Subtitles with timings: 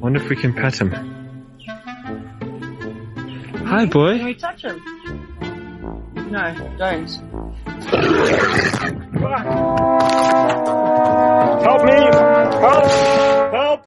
[0.00, 0.90] Wonder if we can pet him.
[3.66, 4.16] Hi, boy.
[4.18, 4.80] Can we touch him?
[6.30, 7.10] No, don't.
[11.62, 11.92] Help me!
[12.60, 12.84] Help!
[13.52, 13.84] Help!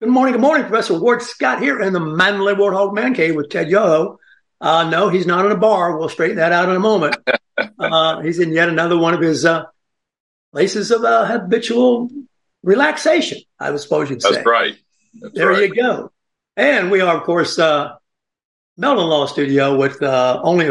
[0.00, 0.66] Good morning, good morning.
[0.66, 4.20] Professor Ward Scott here in the Manly Warthog Man Cave with Ted Yoho.
[4.60, 5.98] Uh, no, he's not in a bar.
[5.98, 7.16] We'll straighten that out in a moment.
[7.78, 9.64] uh, he's in yet another one of his uh,
[10.52, 12.08] places of uh, habitual
[12.62, 14.32] relaxation, I would suppose you'd say.
[14.32, 14.76] That's right.
[15.20, 15.68] That's There right.
[15.68, 16.12] you go.
[16.56, 17.94] And we are, of course, uh,
[18.76, 20.70] Melvin Law Studio with uh, only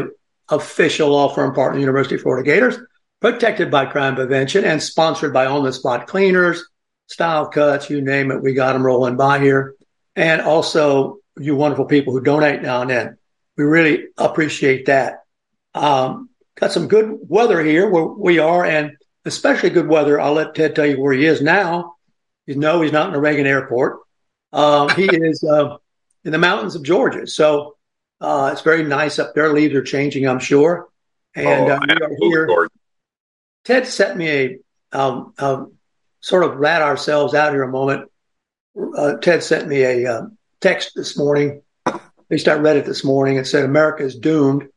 [0.50, 2.78] official law firm partner, University of Florida Gators,
[3.20, 6.64] protected by crime prevention and sponsored by On the Spot Cleaners,
[7.08, 8.42] Style Cuts, you name it.
[8.42, 9.76] We got them rolling by here.
[10.16, 13.18] And also you wonderful people who donate now and then.
[13.58, 15.24] We really appreciate that.
[15.74, 18.98] Um, got some good weather here where we are and
[19.28, 20.20] especially good weather.
[20.20, 21.96] I'll let Ted tell you where he is now.
[22.46, 24.00] You know, he's not in the Reagan airport.
[24.54, 25.78] Um, he is uh,
[26.24, 27.28] in the mountains of Georgia.
[27.28, 27.78] So
[28.20, 29.52] uh, it's very nice up there.
[29.54, 30.90] Leaves are changing, I'm sure.
[31.36, 31.80] And Oh, uh,
[32.20, 32.70] we are here.
[33.64, 34.60] Ted sent me a
[34.92, 35.74] um, um,
[36.22, 38.10] sort of rat ourselves out here a moment.
[38.96, 40.22] Uh, Ted sent me a uh,
[40.62, 41.62] text this morning.
[41.86, 43.38] At least I read it this morning.
[43.38, 44.68] It said America is doomed.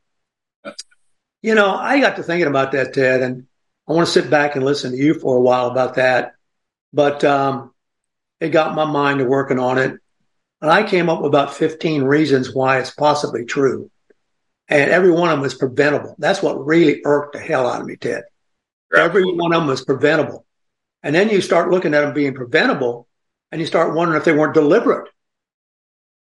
[1.41, 3.47] You know, I got to thinking about that, Ted, and
[3.87, 6.33] I want to sit back and listen to you for a while about that.
[6.93, 7.73] But um,
[8.39, 9.97] it got my mind to working on it.
[10.61, 13.89] And I came up with about 15 reasons why it's possibly true.
[14.67, 16.15] And every one of them was preventable.
[16.19, 18.23] That's what really irked the hell out of me, Ted.
[18.95, 20.45] Every one of them was preventable.
[21.03, 23.07] And then you start looking at them being preventable
[23.51, 25.09] and you start wondering if they weren't deliberate.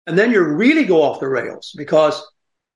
[0.06, 2.26] And then you really go off the rails because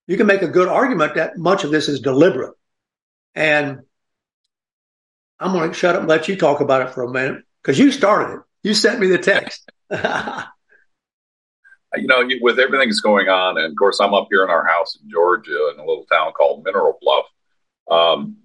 [0.07, 2.53] you can make a good argument that much of this is deliberate.
[3.33, 3.81] And
[5.39, 7.77] I'm going to shut up and let you talk about it for a minute because
[7.79, 8.39] you started it.
[8.63, 9.69] You sent me the text.
[11.95, 14.65] You know, with everything that's going on, and of course, I'm up here in our
[14.65, 17.25] house in Georgia in a little town called Mineral Bluff.
[17.89, 18.37] Um,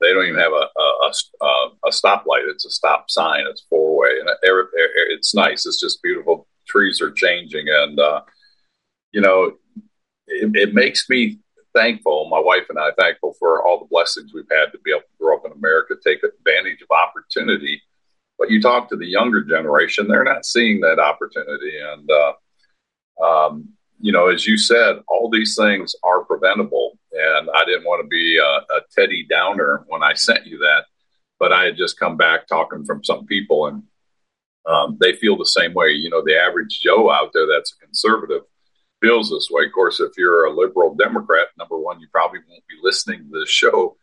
[0.00, 1.12] they don't even have a, a,
[1.46, 2.50] a, a stoplight.
[2.50, 3.46] It's a stop sign.
[3.48, 5.66] It's four way, and it, it- it's nice.
[5.66, 6.46] It's just beautiful.
[6.68, 8.22] Trees are changing, and uh,
[9.12, 9.52] you know,
[10.28, 11.40] it, it makes me
[11.74, 12.28] thankful.
[12.28, 15.18] My wife and I thankful for all the blessings we've had to be able to
[15.20, 17.82] grow up in America, take advantage of opportunity.
[18.38, 23.68] But you talk to the younger generation; they're not seeing that opportunity, and uh, um,
[24.00, 26.98] you know, as you said, all these things are preventable.
[27.12, 30.84] And I didn't want to be a, a Teddy Downer when I sent you that,
[31.38, 33.82] but I had just come back talking from some people, and
[34.66, 35.90] um, they feel the same way.
[35.90, 38.42] You know, the average Joe out there that's a conservative
[39.04, 39.66] feels this way.
[39.66, 43.40] Of course, if you're a liberal Democrat, number one, you probably won't be listening to
[43.40, 43.96] this show.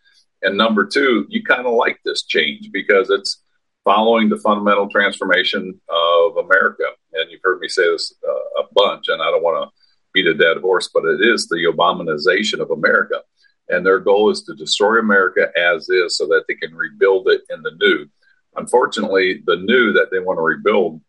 [0.44, 3.42] And number two, you kind of like this change because it's
[3.84, 6.84] following the fundamental transformation of America.
[7.14, 9.76] And you've heard me say this uh, a bunch, and I don't want to
[10.14, 13.22] beat a dead horse, but it is the Obamanization of America.
[13.70, 17.42] And their goal is to destroy America as is so that they can rebuild it
[17.50, 18.06] in the new.
[18.56, 21.02] Unfortunately, the new that they want to rebuild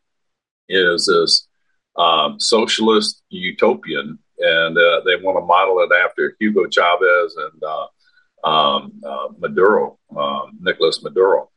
[0.69, 1.49] is this
[1.97, 8.49] um, socialist utopian, and uh, they want to model it after Hugo Chavez and uh,
[8.49, 11.51] um, uh, Maduro, um, Nicolas Maduro.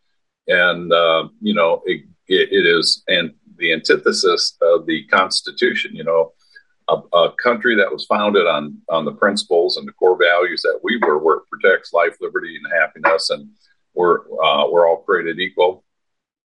[0.48, 6.04] And, uh, you know, it, it, it is and the antithesis of the Constitution, you
[6.04, 6.34] know,
[6.88, 10.80] a, a country that was founded on, on the principles and the core values that
[10.84, 13.50] we were, where it protects life, liberty, and happiness, and
[13.96, 15.84] we're, uh, we're all created equal,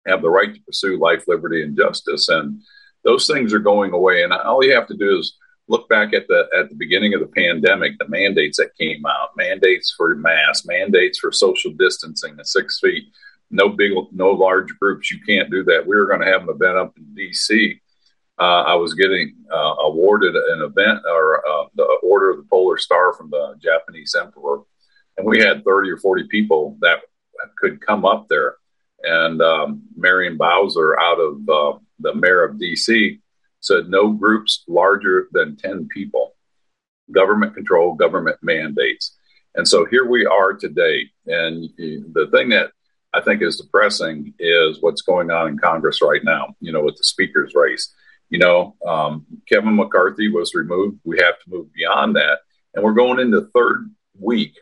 [0.07, 2.29] have the right to pursue life, liberty, and justice.
[2.29, 2.61] And
[3.03, 4.23] those things are going away.
[4.23, 5.37] And all you have to do is
[5.67, 9.29] look back at the at the beginning of the pandemic, the mandates that came out,
[9.37, 13.05] mandates for masks, mandates for social distancing, the six feet,
[13.49, 15.11] no big, no large groups.
[15.11, 15.85] You can't do that.
[15.85, 17.79] We were going to have an event up in D.C.
[18.39, 22.77] Uh, I was getting uh, awarded an event or uh, the Order of the Polar
[22.77, 24.61] Star from the Japanese Emperor,
[25.17, 26.99] and we had thirty or forty people that
[27.57, 28.55] could come up there.
[29.03, 33.19] And um, Marion Bowser, out of uh, the mayor of D.C.,
[33.59, 36.35] said no groups larger than 10 people,
[37.11, 39.15] government control, government mandates.
[39.55, 41.09] And so here we are today.
[41.27, 42.71] And the thing that
[43.13, 46.97] I think is depressing is what's going on in Congress right now, you know, with
[46.97, 47.93] the speaker's race.
[48.29, 50.99] You know, um, Kevin McCarthy was removed.
[51.03, 52.39] We have to move beyond that.
[52.73, 54.57] And we're going into third week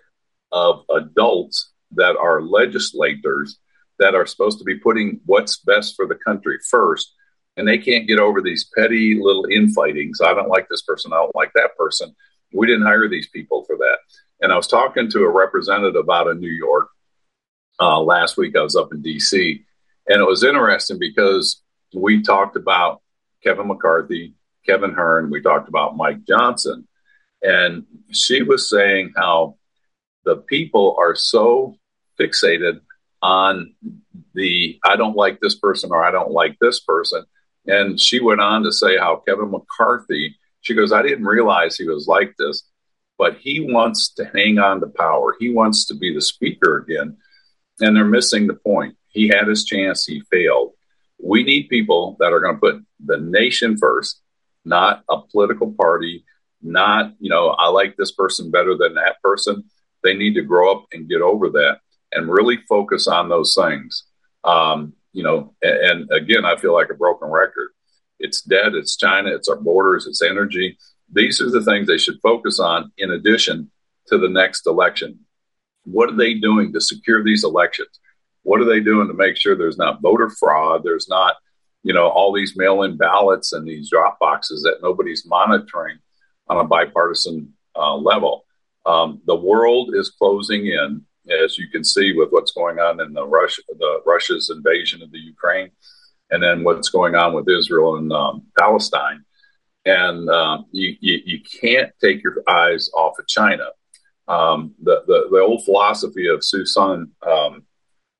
[0.52, 3.60] of adults that are legislators
[4.00, 7.14] that are supposed to be putting what's best for the country first.
[7.57, 10.22] And they can't get over these petty little infightings.
[10.24, 11.12] I don't like this person.
[11.12, 12.16] I don't like that person.
[12.54, 13.98] We didn't hire these people for that.
[14.42, 16.90] And I was talking to a representative out of New York
[17.80, 18.56] uh, last week.
[18.56, 19.66] I was up in D.C.
[20.07, 21.62] And it was interesting because
[21.94, 23.01] we talked about
[23.44, 24.34] Kevin McCarthy,
[24.66, 25.30] Kevin Hern.
[25.30, 26.88] we talked about Mike Johnson.
[27.42, 29.57] And she was saying how
[30.25, 31.75] the people are so
[32.19, 32.81] fixated
[33.22, 33.75] on
[34.34, 37.25] the I don't like this person or I don't like this person.
[37.69, 41.88] And she went on to say how Kevin McCarthy, she goes, I didn't realize he
[41.88, 42.63] was like this,
[43.18, 45.36] but he wants to hang on to power.
[45.39, 47.18] He wants to be the speaker again.
[47.80, 48.95] And they're missing the point.
[49.07, 50.74] He had his chance, he failed.
[51.21, 54.19] We need people that are going to put the nation first,
[54.66, 56.25] not a political party,
[56.62, 59.66] not, you know, I like this person better than that person.
[60.04, 61.80] They need to grow up and get over that
[62.12, 64.06] and really focus on those things.
[64.44, 67.71] Um, you know, and, and again, I feel like a broken record.
[68.19, 70.77] It's debt, it's China, it's our borders, it's energy.
[71.12, 73.69] These are the things they should focus on in addition
[74.07, 75.19] to the next election.
[75.83, 78.00] What are they doing to secure these elections?
[78.44, 80.83] What are they doing to make sure there's not voter fraud?
[80.86, 81.36] There's not,
[81.83, 85.98] you know, all these mail in ballots and these drop boxes that nobody's monitoring
[86.48, 88.45] on a bipartisan uh, level.
[88.86, 93.14] Um, the world is closing in, as you can see with what's going on in
[93.14, 95.72] the Russia, the Russia's invasion of the Ukraine,
[96.30, 99.24] and then what's going on with Israel and um, Palestine.
[99.86, 103.70] And uh, you, you, you, can't take your eyes off of China.
[104.28, 107.64] Um, the, the, the old philosophy of Sun Tzu, um,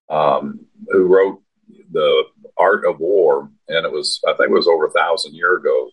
[0.10, 1.44] um, who wrote
[1.92, 2.24] the
[2.58, 5.90] Art of War, and it was I think it was over a thousand year ago.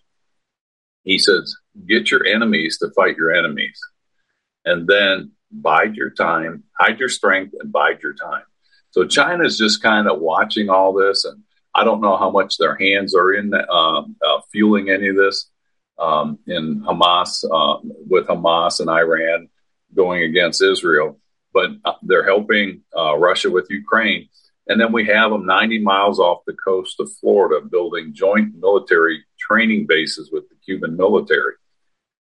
[1.03, 1.55] He says,
[1.87, 3.79] "Get your enemies to fight your enemies,
[4.65, 8.43] and then bide your time, hide your strength, and bide your time."
[8.91, 11.43] So China is just kind of watching all this, and
[11.75, 15.49] I don't know how much their hands are in uh, uh, fueling any of this
[15.99, 19.49] um, in Hamas uh, with Hamas and Iran
[19.93, 21.19] going against Israel
[21.57, 24.29] but uh, they're helping uh, Russia with Ukraine.
[24.67, 29.25] And then we have them 90 miles off the coast of Florida building joint military
[29.39, 31.55] training bases with the Cuban military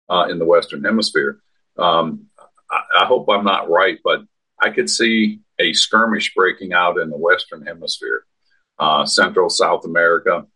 [0.09, 1.41] uh, in the Western Hemisphere.
[1.77, 2.27] Um,
[2.99, 4.23] I, hope I'm not right, but
[4.61, 8.25] I could see a skirmish breaking out in the Western Hemisphere,
[8.79, 10.47] uh, Central South America,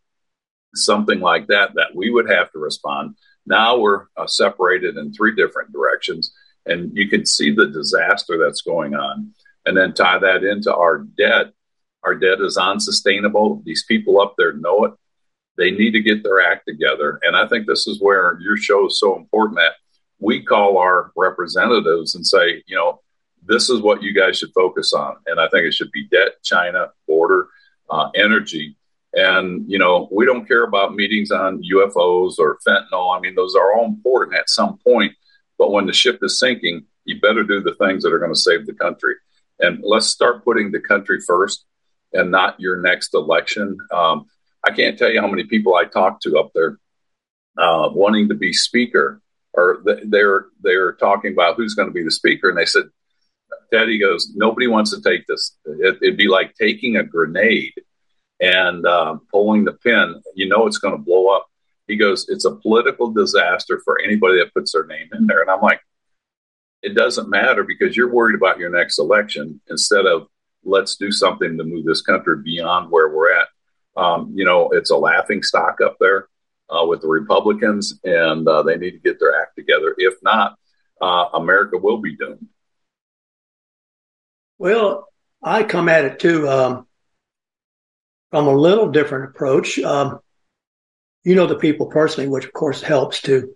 [0.75, 3.17] something like that, that we would have to respond.
[3.47, 6.33] Now we're uh, separated in three different directions
[6.69, 9.33] and you can see the disaster that's going on.
[9.67, 11.53] And then tie that into our debt.
[12.05, 13.63] Our debt is unsustainable.
[13.65, 14.93] These people up there know it.
[15.57, 17.19] They need to get their act together.
[17.23, 19.75] And i think this is where your show is so important that
[20.21, 23.01] we call our representatives and say you know
[23.47, 25.17] this is what you guys should focus on.
[25.27, 27.49] And i think it should be debt china border
[27.91, 28.77] uh, energy.
[29.15, 33.17] And you know we don't care about meetings on ufos or fentanyl.
[33.17, 35.13] I mean those are all important at some point.
[35.59, 38.39] But when the ship is sinking, you better do the things that are going to
[38.39, 39.15] save the country.
[39.59, 41.65] And let's start putting the country first
[42.13, 43.77] and not your next election.
[43.93, 44.27] Um,
[44.65, 46.79] I can't tell you how many people I talked to up there
[47.57, 49.21] uh, wanting to be speaker,
[49.59, 52.85] or they're they're talking about who's going to be the speaker, and they said,
[53.73, 55.57] "Teddy goes, nobody wants to take this.
[55.67, 57.75] It, would be like taking a grenade
[58.41, 60.23] and uh, pulling the pin.
[60.35, 61.49] You know it's going to blow up
[61.89, 65.41] he goes, it's a political disaster for anybody that puts their name in there.
[65.41, 65.81] And I'm like,
[66.83, 70.29] it doesn't matter because you're worried about your next election instead of
[70.63, 73.49] let's do something to move this country beyond where we're at.
[73.97, 76.29] Um, you know, it's a laughing stock up there
[76.71, 79.95] uh, with the Republicans, and uh, they need to get their act together.
[79.97, 80.59] If not,
[81.01, 82.47] uh, America will be doomed.
[84.59, 85.07] Well,
[85.43, 86.87] I come at it too um,
[88.31, 89.79] from a little different approach.
[89.79, 90.21] Um,
[91.25, 93.55] you know the people personally, which of course helps to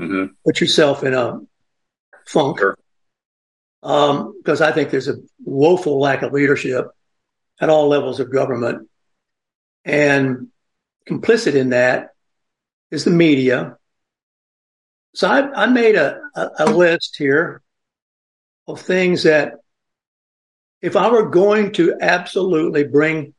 [0.00, 0.32] mm-hmm.
[0.44, 1.40] put yourself in a
[2.26, 2.58] funk.
[2.58, 2.76] Sure.
[3.82, 6.86] Um, because I think there's a woeful lack of leadership
[7.60, 8.88] at all levels of government.
[9.84, 10.48] And
[11.08, 12.11] complicit in that
[12.92, 13.76] is the media.
[15.14, 17.62] So I, I made a, a, a list here
[18.68, 19.54] of things that
[20.80, 23.34] if I were going to absolutely bring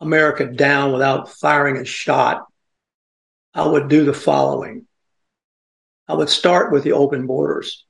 [0.00, 2.44] America down without firing a shot,
[3.54, 4.86] I would do the following.
[6.08, 7.84] I would start with the open borders.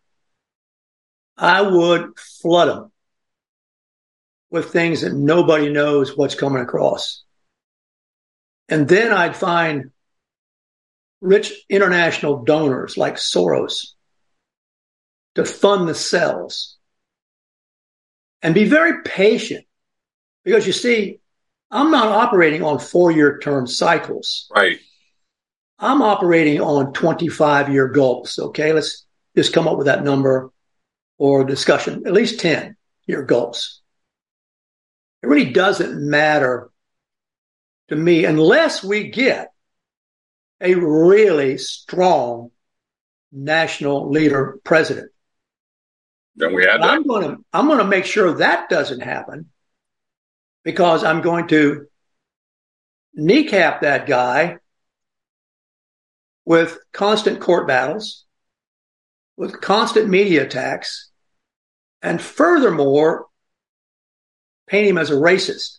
[1.37, 2.93] I would flood them.
[4.51, 7.25] with things that nobody knows what's coming across.
[8.69, 9.91] And then I'd find
[11.21, 13.93] rich international donors like Soros
[15.35, 16.77] to fund the cells
[18.43, 19.65] and be very patient
[20.45, 21.21] because you see,
[21.71, 24.47] I'm not operating on four year term cycles.
[24.55, 24.79] Right.
[25.79, 28.39] I'm operating on 25 year gulps.
[28.39, 28.73] Okay.
[28.73, 29.05] Let's
[29.37, 30.51] just come up with that number
[31.19, 33.83] or discussion, at least 10 year gulps.
[35.23, 36.71] It really doesn't matter
[37.89, 39.53] to me unless we get
[40.61, 42.51] a really strong
[43.33, 45.11] national leader president.
[46.37, 46.81] Then we had.
[46.81, 49.51] I'm going to I'm going to make sure that doesn't happen
[50.65, 51.87] because I'm going to
[53.15, 54.59] kneecap that guy
[56.45, 58.25] with constant court battles,
[59.37, 61.11] with constant media attacks,
[62.03, 63.27] and furthermore,
[64.67, 65.79] paint him as a racist.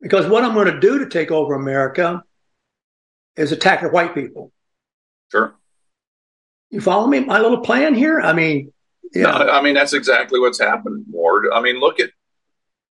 [0.00, 2.22] Because what I'm going to do to take over America
[3.36, 4.52] is attack the white people.
[5.30, 5.54] Sure.
[6.70, 7.20] You follow me?
[7.20, 8.20] My little plan here?
[8.20, 8.72] I mean,
[9.12, 9.22] yeah.
[9.24, 11.46] No, I mean, that's exactly what's happened, Ward.
[11.52, 12.10] I mean, look at,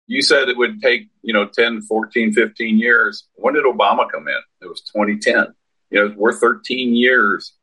[0.07, 3.27] you said it would take, you know, 10, 14, 15 years.
[3.35, 4.41] When did Obama come in?
[4.61, 5.47] It was 2010.
[5.91, 7.53] You know, we're 13 years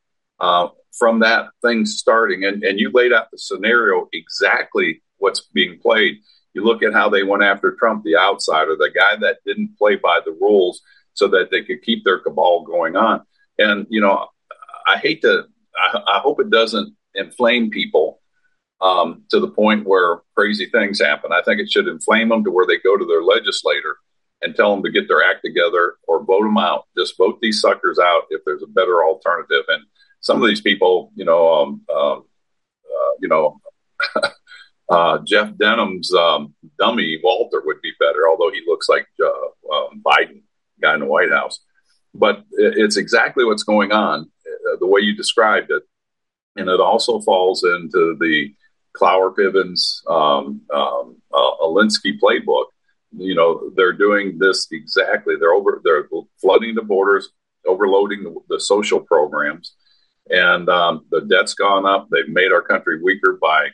[0.41, 2.45] uh, from that thing starting.
[2.45, 6.19] And, and you laid out the scenario exactly what's being played.
[6.55, 9.97] You look at how they went after Trump, the outsider, the guy that didn't play
[9.97, 10.81] by the rules
[11.17, 13.23] so that they could keep their cabal going on.
[13.59, 14.29] And, you know,
[14.87, 15.45] I hate to,
[15.77, 18.21] I, I hope it doesn't inflame people
[18.81, 21.33] um, to the point where crazy things happen.
[21.33, 23.97] I think it should inflame them to where they go to their legislator
[24.43, 26.85] and tell them to get their act together or vote them out.
[26.97, 29.65] Just vote these suckers out if there's a better alternative.
[29.69, 29.85] And
[30.21, 32.25] some of these people, you know, um, um,
[32.85, 33.59] uh, you know,
[34.91, 40.03] uh, Jeff Dunham's um, dummy Walter would be better, although he looks like uh, um,
[40.05, 40.43] Biden,
[40.81, 41.61] guy in the White House.
[42.15, 45.83] But it's exactly what's going on, uh, the way you described it,
[46.57, 48.55] and it also falls into the
[48.97, 52.67] Cloward Pivens um, um, uh, Alinsky playbook.
[53.17, 55.35] You know, they're doing this exactly.
[55.39, 55.81] They're over.
[55.85, 56.09] They're
[56.41, 57.29] flooding the borders,
[57.67, 59.75] overloading the, the social programs,
[60.31, 62.09] and um, the debt's gone up.
[62.11, 63.69] They've made our country weaker by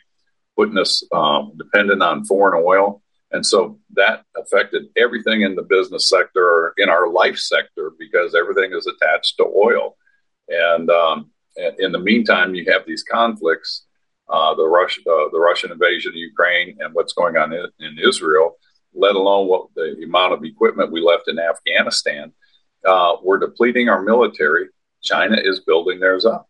[0.55, 3.01] putting us um, dependent on foreign oil.
[3.33, 8.35] And so that affected everything in the business sector or in our life sector because
[8.35, 9.97] everything is attached to oil.
[10.47, 13.85] And, um, in the meantime, you have these conflicts,
[14.29, 18.57] uh, the, uh, the Russian invasion of Ukraine and what's going on in, in, Israel,
[18.93, 22.31] let alone what the amount of equipment we left in Afghanistan.
[22.85, 24.69] Uh, we're depleting our military.
[25.01, 26.49] China is building theirs up.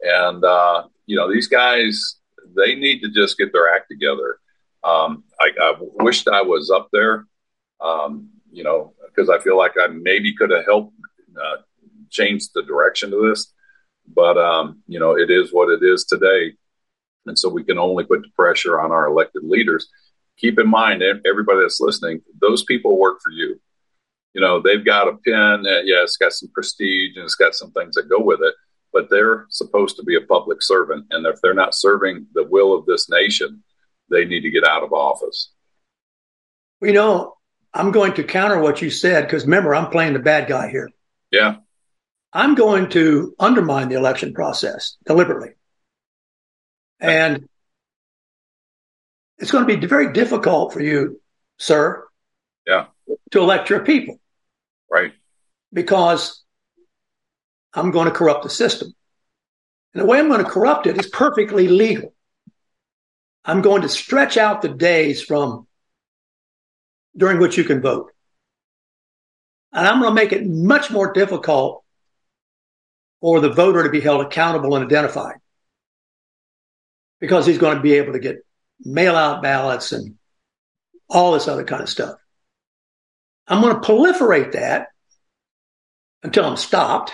[0.00, 2.16] And, uh, you know, these guys,
[2.56, 4.38] they need to just get their act together.
[4.82, 7.26] Um, I, I, wished I was up there,
[7.80, 10.94] um, you know, because I feel like I maybe could have helped
[11.36, 11.56] uh,
[12.10, 13.52] change the direction of this.
[14.12, 16.54] But, um, you know, it is what it is today.
[17.26, 19.88] And so we can only put the pressure on our elected leaders.
[20.38, 23.60] Keep in mind, everybody that's listening, those people work for you.
[24.32, 25.66] You know, they've got a pen.
[25.66, 28.54] Uh, yeah, it's got some prestige and it's got some things that go with it
[28.92, 31.06] but they're supposed to be a public servant.
[31.10, 33.62] And if they're not serving the will of this nation,
[34.10, 35.50] they need to get out of office.
[36.82, 37.36] You know,
[37.72, 40.90] I'm going to counter what you said because remember, I'm playing the bad guy here.
[41.30, 41.56] Yeah.
[42.32, 45.50] I'm going to undermine the election process deliberately.
[47.00, 47.48] And
[49.38, 51.20] it's going to be very difficult for you,
[51.58, 52.06] sir.
[52.66, 52.86] Yeah.
[53.32, 54.20] To elect your people.
[54.90, 55.12] Right.
[55.72, 56.42] Because
[57.72, 58.92] I'm going to corrupt the system.
[59.94, 62.14] And the way I'm going to corrupt it is perfectly legal.
[63.44, 65.66] I'm going to stretch out the days from
[67.16, 68.12] during which you can vote.
[69.72, 71.84] And I'm going to make it much more difficult
[73.20, 75.36] for the voter to be held accountable and identified
[77.20, 78.44] because he's going to be able to get
[78.80, 80.16] mail out ballots and
[81.08, 82.16] all this other kind of stuff.
[83.46, 84.88] I'm going to proliferate that
[86.22, 87.12] until I'm stopped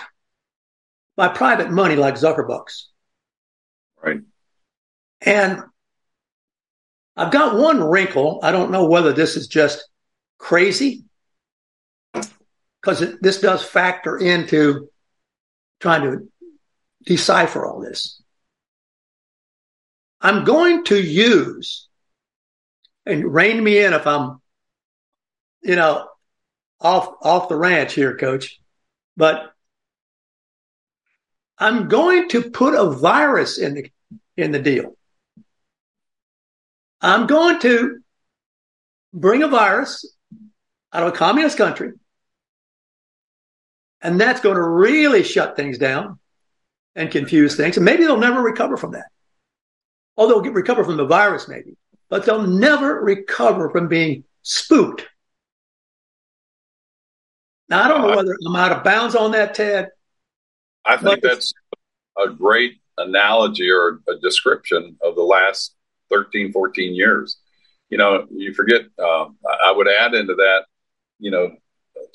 [1.15, 2.83] by private money like Zuckerbucks.
[4.01, 4.21] Right.
[5.21, 5.63] And
[7.17, 8.39] I've got one wrinkle.
[8.43, 9.89] I don't know whether this is just
[10.37, 11.03] crazy
[12.81, 14.89] because this does factor into
[15.79, 16.27] trying to
[17.05, 18.21] decipher all this.
[20.21, 21.87] I'm going to use,
[23.05, 24.41] and rein me in if I'm,
[25.61, 26.07] you know,
[26.79, 28.59] off off the ranch here, coach.
[29.15, 29.51] But
[31.57, 33.91] I'm going to put a virus in the
[34.35, 34.96] in the deal.
[37.01, 37.99] I'm going to
[39.13, 40.05] bring a virus
[40.93, 41.91] out of a communist country,
[44.01, 46.19] and that's going to really shut things down
[46.95, 47.77] and confuse things.
[47.77, 49.07] And maybe they'll never recover from that.
[50.17, 51.77] Oh, they'll get, recover from the virus, maybe,
[52.09, 55.05] but they'll never recover from being spooked.
[57.69, 59.89] Now, I don't know uh, whether I'm out of bounds on that, Ted.
[60.85, 61.53] I think that's
[62.17, 65.75] a great analogy or a description of the last
[66.11, 67.37] 13, 14 years.
[67.89, 69.25] You know, you forget, uh,
[69.65, 70.65] I would add into that,
[71.19, 71.55] you know,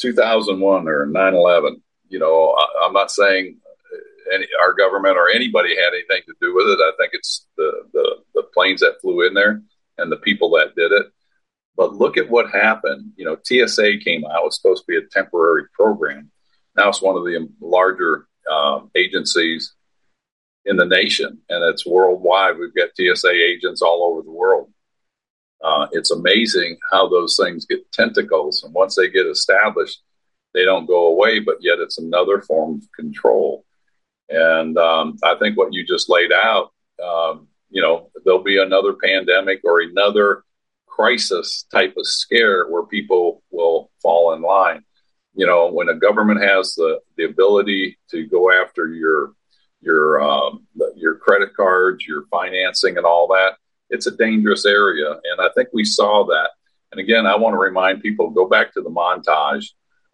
[0.01, 1.83] 2001 or 9 11.
[2.09, 3.57] You know, I, am not saying
[4.33, 6.79] any, our government or anybody had anything to do with it.
[6.81, 9.63] I think it's the, the, the planes that flew in there
[9.99, 11.07] and the people that did it.
[11.77, 13.13] But look at what happened.
[13.17, 16.31] You know, TSA came out, it was supposed to be a temporary program.
[16.77, 19.75] Now it's one of the larger um, agencies
[20.65, 22.59] in the nation, and it's worldwide.
[22.59, 24.73] We've got TSA agents all over the world.
[25.63, 30.01] Uh, it's amazing how those things get tentacles, and once they get established,
[30.55, 31.41] they don't go away.
[31.41, 33.65] But yet, it's another form of control.
[34.29, 36.73] And um, I think what you just laid out,
[37.05, 40.45] um, you know, there'll be another pandemic or another
[40.87, 44.85] crisis type of scare where people will fall in line.
[45.35, 49.33] You know, when a government has the, the ability to go after your
[49.83, 53.57] your um, your credit cards, your financing, and all that,
[53.91, 55.11] it's a dangerous area.
[55.11, 56.51] And I think we saw that.
[56.93, 59.67] And again, I want to remind people go back to the montage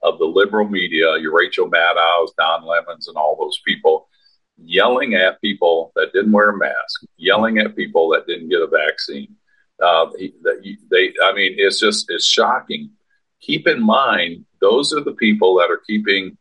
[0.02, 4.08] of the liberal media, your Rachel Maddows, Don Lemons, and all those people
[4.56, 8.66] yelling at people that didn't wear a mask, yelling at people that didn't get a
[8.66, 9.36] vaccine,
[9.82, 10.06] uh,
[10.42, 12.90] that they, I mean, it's just it's shocking.
[13.40, 16.36] Keep in mind, those are the people that are keeping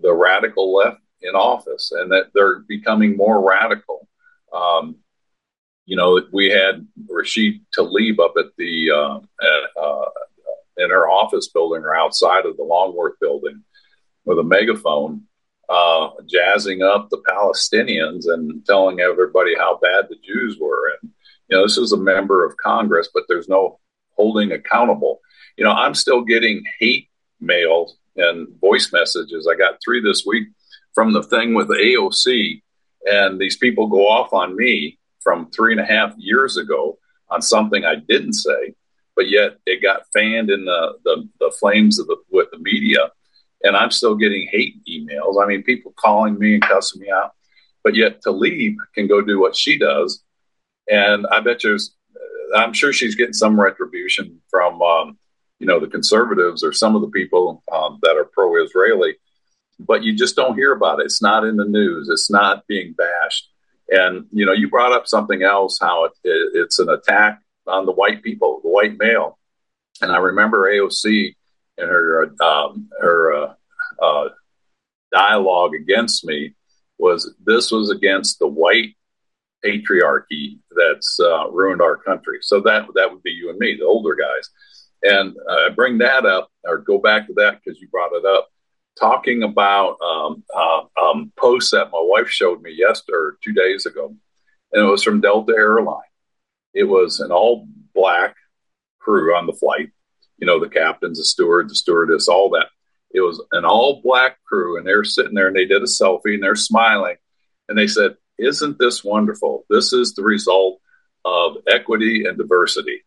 [0.00, 4.08] the radical left in office, and that they're becoming more radical.
[4.52, 4.96] Um,
[5.84, 10.04] you know, we had Rashid Tlaib up at the uh, at, uh,
[10.78, 13.62] in her office building or outside of the Longworth building
[14.24, 15.22] with a megaphone,
[15.68, 20.92] uh, jazzing up the Palestinians and telling everybody how bad the Jews were.
[21.00, 21.10] And
[21.48, 23.78] you know, this is a member of Congress, but there's no
[24.16, 25.20] holding accountable.
[25.56, 27.08] You know, I'm still getting hate
[27.40, 29.48] mail and voice messages.
[29.50, 30.48] I got three this week
[30.96, 32.62] from the thing with AOC,
[33.04, 36.98] and these people go off on me from three and a half years ago
[37.30, 38.74] on something I didn't say,
[39.14, 43.10] but yet it got fanned in the the, the flames of the with the media,
[43.62, 45.40] and I'm still getting hate emails.
[45.40, 47.32] I mean, people calling me and cussing me out,
[47.84, 50.22] but yet Tlaib can go do what she does.
[50.88, 51.78] And I bet you,
[52.56, 55.18] I'm sure she's getting some retribution from, um,
[55.58, 59.16] you know, the conservatives or some of the people um, that are pro-Israeli,
[59.78, 61.06] but you just don't hear about it.
[61.06, 62.08] It's not in the news.
[62.08, 63.48] It's not being bashed.
[63.88, 67.86] And you know, you brought up something else, how it, it, it's an attack on
[67.86, 69.38] the white people, the white male.
[70.00, 71.34] And I remember AOC
[71.78, 73.54] and her um, her uh,
[74.02, 74.28] uh,
[75.12, 76.54] dialogue against me
[76.98, 78.96] was this was against the white
[79.64, 82.38] patriarchy that's uh, ruined our country.
[82.42, 84.50] So that that would be you and me, the older guys.
[85.02, 88.48] And I bring that up, or go back to that because you brought it up.
[88.98, 94.14] Talking about um, uh, um, posts that my wife showed me yesterday, two days ago,
[94.72, 96.00] and it was from Delta Airline.
[96.72, 98.36] It was an all black
[98.98, 99.90] crew on the flight.
[100.38, 102.68] You know, the captains, the steward, the stewardess, all that.
[103.10, 106.34] It was an all black crew, and they're sitting there and they did a selfie
[106.34, 107.16] and they're smiling,
[107.68, 109.64] and they said, isn't this wonderful?
[109.70, 110.80] This is the result
[111.24, 113.02] of equity and diversity.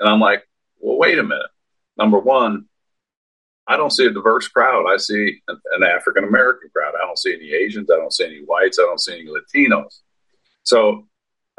[0.00, 0.48] And I'm like,
[0.80, 1.50] well, wait a minute.
[1.96, 2.66] Number one,
[3.66, 4.86] I don't see a diverse crowd.
[4.86, 6.94] I see an, an African American crowd.
[6.94, 7.90] I don't see any Asians.
[7.90, 8.78] I don't see any whites.
[8.78, 10.00] I don't see any Latinos.
[10.62, 11.06] So,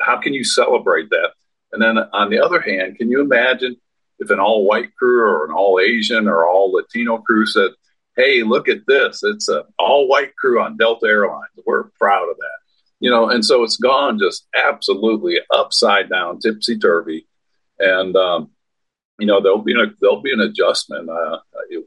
[0.01, 1.31] how can you celebrate that?
[1.71, 3.75] And then on the other hand, can you imagine
[4.19, 7.71] if an all white crew or an all Asian or all Latino crew said,
[8.15, 9.21] Hey, look at this.
[9.23, 11.49] It's an all white crew on Delta Airlines.
[11.65, 12.65] We're proud of that
[12.99, 17.27] you know, and so it's gone just absolutely upside down, tipsy turvy,
[17.77, 18.51] and um,
[19.19, 21.09] you know there'll be a, there'll be an adjustment.
[21.09, 21.37] Uh,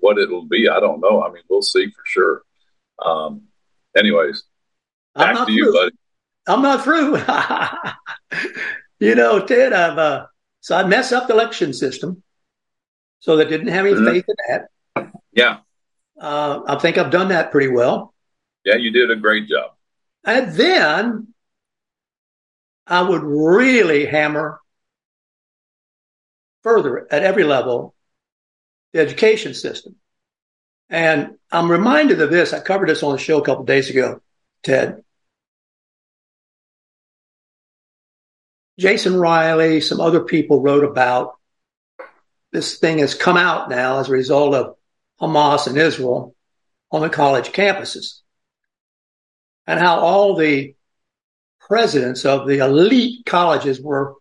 [0.01, 1.23] what it'll be, I don't know.
[1.23, 2.43] I mean, we'll see for sure.
[3.05, 3.43] Um,
[3.97, 4.45] anyways,
[5.15, 5.55] back to through.
[5.55, 5.97] you, buddy.
[6.47, 7.19] I'm not through.
[9.07, 10.27] you know, Ted, I've uh,
[10.61, 12.23] so I messed up the election system,
[13.21, 14.07] so they didn't have any mm-hmm.
[14.07, 15.13] faith in that.
[15.33, 15.59] Yeah,
[16.21, 18.15] uh, I think I've done that pretty well.
[18.65, 19.73] Yeah, you did a great job.
[20.25, 21.29] And then
[22.87, 24.61] I would really hammer
[26.63, 27.95] further at every level
[28.93, 29.97] the education system.
[30.91, 32.53] And I'm reminded of this.
[32.53, 34.21] I covered this on the show a couple days ago,
[34.63, 35.05] Ted.
[38.79, 41.37] Jason Riley, some other people wrote about
[42.53, 44.77] this thing has come out now as a result of
[45.21, 46.35] Hamas and Israel
[46.91, 48.21] on the college campuses,
[49.67, 50.75] and how all the
[51.61, 54.15] presidents of the elite colleges were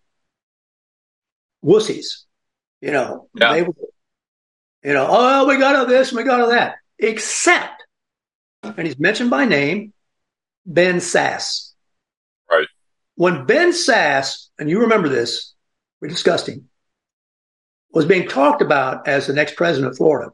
[1.63, 2.23] wussies.
[2.88, 3.52] You know, Yeah.
[3.52, 3.73] they were,
[4.82, 7.84] you know, oh, we got all this, we got all that, except,
[8.63, 9.91] and he's mentioned by name,
[10.65, 11.73] Ben Sasse.
[12.50, 12.69] Right.
[13.15, 15.54] When Ben Sasse, and you remember this,
[16.00, 16.69] we discussed him,
[17.91, 20.32] was being talked about as the next president of Florida.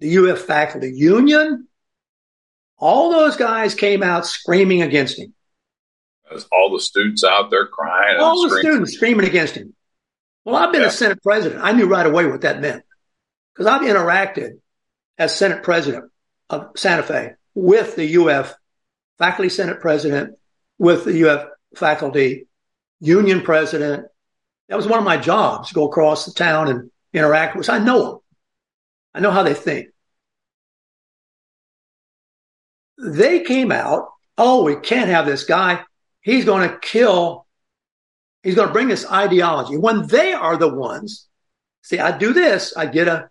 [0.00, 1.68] The UF faculty union,
[2.76, 5.32] all those guys came out screaming against him.
[6.28, 9.74] There's all the students out there crying All the students screaming against him.
[10.46, 10.88] Well, I've been Yeah.
[10.88, 11.60] a Senate president.
[11.62, 12.84] I knew right away what that meant
[13.52, 14.60] because I've interacted
[15.18, 16.12] as Senate president
[16.48, 18.54] of Santa Fe with the UF
[19.18, 20.38] faculty Senate president,
[20.78, 22.46] with the UF faculty
[23.00, 24.06] union president.
[24.68, 27.68] That was one of my jobs, go across the town and interact with.
[27.68, 28.18] I know them.
[29.14, 29.88] I know how they think.
[32.98, 35.82] They came out, oh, we can't have this guy.
[36.20, 37.45] He's going to kill
[38.46, 41.26] He's going to bring this ideology when they are the ones.
[41.82, 42.76] See, I'd do this.
[42.76, 43.28] I'd get a,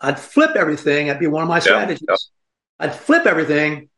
[0.00, 1.06] I'd flip everything.
[1.06, 2.04] That'd be one of my strategies.
[2.08, 2.16] yeah.
[2.80, 3.88] I'd flip everything.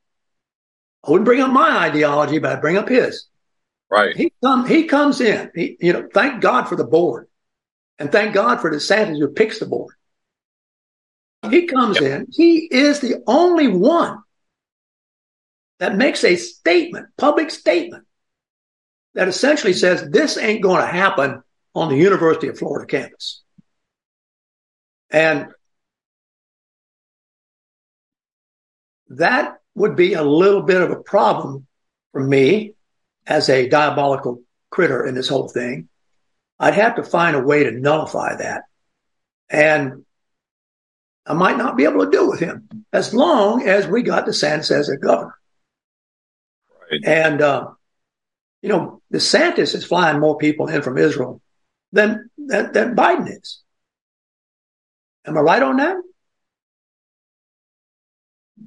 [1.03, 3.29] I wouldn't bring up my ideology, but I'd bring up his.
[3.91, 4.15] Right.
[4.15, 5.51] He come, he comes in.
[5.55, 7.29] He, you know, thank God for the board,
[7.99, 9.95] and thank God for the DeSantis who picks the board.
[11.49, 12.27] He comes in.
[12.31, 14.19] He is the only one
[15.79, 18.06] that makes a statement, public statement,
[19.17, 21.43] that essentially says this ain't going to happen
[21.75, 23.43] on the University of Florida campus.
[25.11, 25.49] And
[29.09, 31.67] that would be a little bit of a problem
[32.13, 32.75] for me
[33.27, 35.89] as a diabolical critter in this whole thing.
[36.59, 38.65] I'd have to find a way to nullify that.
[39.49, 40.05] And
[41.25, 44.71] I might not be able to do with him as long as we got DeSantis
[44.71, 45.39] as a governor.
[46.91, 47.01] Right.
[47.05, 47.71] And, uh,
[48.67, 51.41] you know, DeSantis is flying more people in from Israel
[51.93, 53.63] than, than, than Biden is.
[55.25, 55.97] Am I right on that?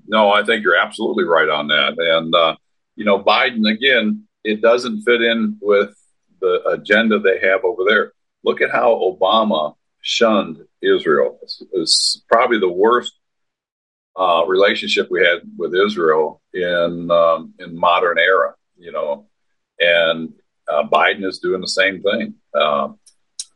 [0.07, 1.95] No, I think you're absolutely right on that.
[1.97, 2.55] And, uh,
[2.95, 5.93] you know, Biden, again, it doesn't fit in with
[6.39, 8.13] the agenda they have over there.
[8.45, 11.39] Look at how Obama shunned Israel.
[11.43, 13.11] It's, it's probably the worst
[14.17, 18.55] uh, relationship we had with Israel in um, in modern era.
[18.77, 19.28] You know,
[19.79, 20.33] and
[20.67, 22.35] uh, Biden is doing the same thing.
[22.53, 22.89] Uh,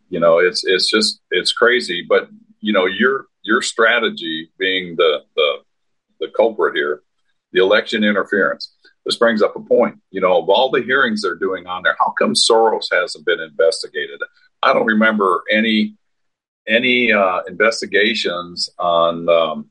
[0.10, 2.06] you know, it's it's just it's crazy.
[2.08, 5.58] But you know, your your strategy being the the
[6.20, 7.02] the culprit here,
[7.52, 8.74] the election interference.
[9.06, 10.00] This brings up a point.
[10.12, 13.42] You know, of all the hearings they're doing on there, how come Soros hasn't been
[13.42, 14.20] investigated?
[14.62, 15.96] I don't remember any
[16.68, 19.70] any uh, investigations on um,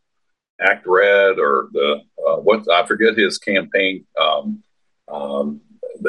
[0.61, 4.63] Act Red or the uh, what I forget his campaign, um,
[5.09, 5.61] um,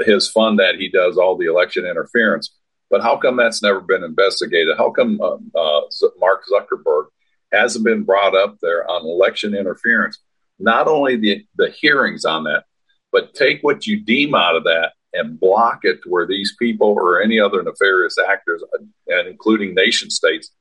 [0.05, 2.55] his fund that he does all the election interference.
[2.89, 4.77] But how come that's never been investigated?
[4.77, 5.81] How come uh, uh,
[6.19, 7.05] Mark Zuckerberg
[7.51, 10.19] hasn't been brought up there on election interference?
[10.59, 12.65] Not only the the hearings on that,
[13.11, 16.87] but take what you deem out of that and block it to where these people
[16.87, 18.63] or any other nefarious actors,
[19.07, 20.51] and including nation states,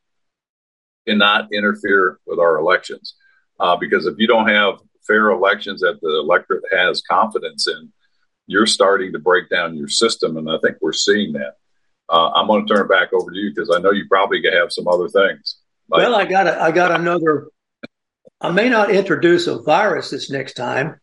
[1.06, 3.14] cannot interfere with our elections.
[3.58, 4.74] Uh, because if you don't have
[5.06, 7.92] fair elections that the electorate has confidence in,
[8.46, 11.56] you're starting to break down your system, and I think we're seeing that.
[12.08, 14.42] Uh, I'm going to turn it back over to you because I know you probably
[14.52, 15.56] have some other things.
[15.88, 17.48] Like, well, I got a, I got another.
[18.40, 21.00] I may not introduce a virus this next time,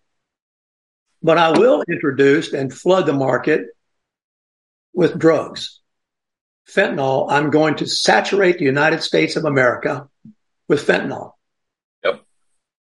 [1.24, 3.68] but I will introduce and flood the market
[4.94, 5.80] with drugs.
[6.70, 7.32] Fentanyl.
[7.32, 10.08] I'm going to saturate the United States of America
[10.68, 11.32] with fentanyl.
[12.04, 12.22] Yep.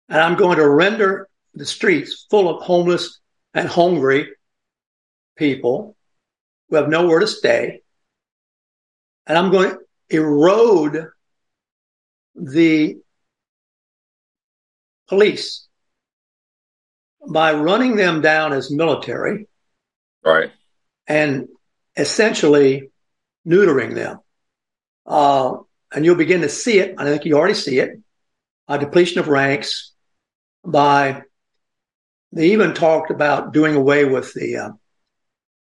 [0.09, 3.19] And I'm going to render the streets full of homeless
[3.53, 4.29] and hungry
[5.37, 5.95] people
[6.69, 7.81] who have nowhere to stay.
[9.25, 11.07] And I'm going to erode
[12.35, 12.97] the
[15.07, 15.67] police
[17.27, 19.47] by running them down as military
[20.23, 20.51] right.
[21.07, 21.47] and
[21.95, 22.91] essentially
[23.45, 24.19] neutering them.
[25.05, 25.57] Uh,
[25.93, 26.95] and you'll begin to see it.
[26.97, 27.99] I think you already see it.
[28.67, 29.93] A depletion of ranks
[30.65, 31.23] by
[32.33, 34.69] they even talked about doing away with the uh,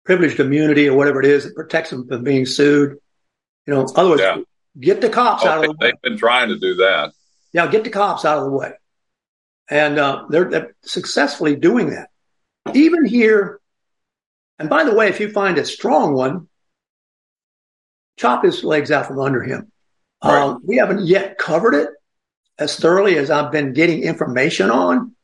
[0.05, 2.97] privileged immunity or whatever it is that protects them from being sued.
[3.65, 4.37] You know, otherwise, Yeah.
[4.79, 5.77] get the cops out Oh, of the way.
[5.91, 7.13] they've been trying to do that.
[7.53, 8.73] Yeah, get the cops out of the way.
[9.69, 12.09] And uh, they're, they're successfully doing that.
[12.73, 13.61] Even here,
[14.59, 16.47] and by the way, if you find a strong one,
[18.17, 19.71] chop his legs out from under him.
[20.23, 20.41] Right.
[20.41, 21.89] Um, we haven't yet covered it
[22.59, 25.15] as thoroughly as I've been getting information on,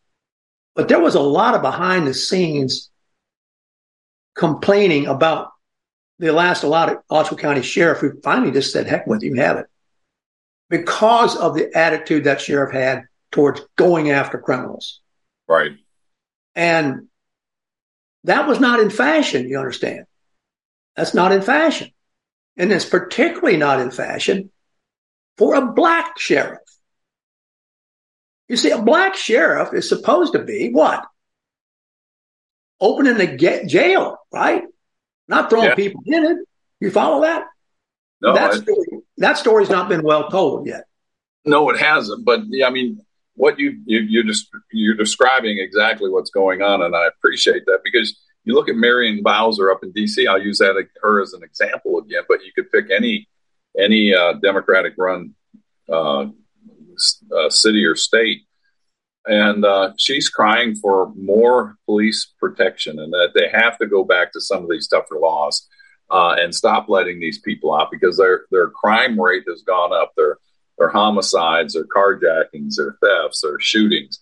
[0.76, 2.90] but there was a lot of behind the scenes
[4.36, 5.50] complaining about
[6.20, 9.66] the last allotted Oswego County sheriff who finally just said, heck with you, have it.
[10.70, 15.02] Because of the attitude that sheriff had towards going after criminals.
[15.48, 15.72] Right.
[16.56, 17.08] And
[18.26, 20.06] that was not in fashion, you understand?
[20.96, 21.90] That's not in fashion.
[22.58, 24.52] And it's particularly not in fashion
[25.38, 26.60] for a black sheriff.
[28.50, 31.06] You see, a black sheriff is supposed to be what?
[32.82, 34.64] Opening the get jail, right?
[35.28, 35.76] Not throwing Yeah.
[35.76, 36.38] people in it.
[36.80, 37.46] You follow that?
[38.22, 38.88] No, that, I- story,
[39.18, 40.86] that story's not been well told yet.
[41.46, 42.26] No, it hasn't.
[42.26, 43.02] But yeah, I mean,
[43.36, 47.80] what you, you you're just you're describing exactly what's going on, and I appreciate that
[47.84, 50.28] because you look at Marion Bowser up in D.C.
[50.28, 53.28] I'll use that her as an example again, but you could pick any
[53.78, 55.34] any uh, Democratic run
[55.88, 56.26] uh,
[57.36, 58.42] uh, city or state,
[59.30, 64.34] and uh, she's crying for more police protection and that they have to go back
[64.34, 65.68] to some of these tougher laws
[66.10, 70.14] uh, and stop letting these people out because their their crime rate has gone up.
[70.18, 70.38] Their
[70.80, 74.20] their homicides, their carjackings, their thefts, their shootings,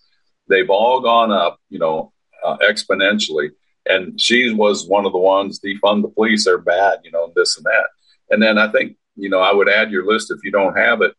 [0.48, 2.12] they've all gone up, you know,
[2.44, 3.50] uh, exponentially.
[3.86, 6.44] And she was one of the ones defund the police.
[6.44, 7.86] They're bad, you know, this and that.
[8.28, 11.00] And then I think, you know, I would add your list if you don't have
[11.00, 11.14] it.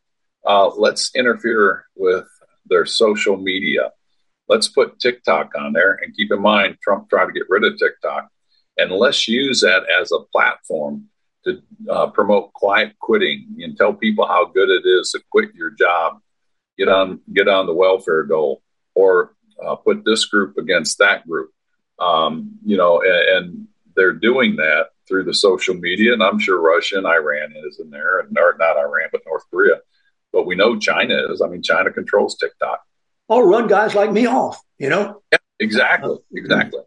[0.45, 2.27] Uh, let's interfere with
[2.69, 3.91] their social media.
[4.47, 7.77] Let's put TikTok on there and keep in mind Trump tried to get rid of
[7.77, 8.29] TikTok.
[8.77, 11.09] And let's use that as a platform
[11.43, 15.71] to uh, promote quiet quitting and tell people how good it is to quit your
[15.71, 16.19] job,
[16.77, 18.61] get on get on the welfare dole,
[18.95, 21.51] or uh, put this group against that group.
[21.99, 26.61] Um, you know, and, and they're doing that through the social media, and I'm sure
[26.61, 29.79] Russia and Iran is in there, and not Iran, but North Korea.
[30.31, 31.41] But we know China is.
[31.41, 32.81] I mean, China controls TikTok.
[33.27, 35.21] Or run guys like me off, you know?
[35.31, 36.81] Yeah, Exactly, exactly.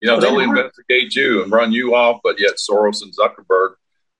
[0.00, 3.74] You know, they'll investigate you and run you off, but yet Soros and Zuckerberg,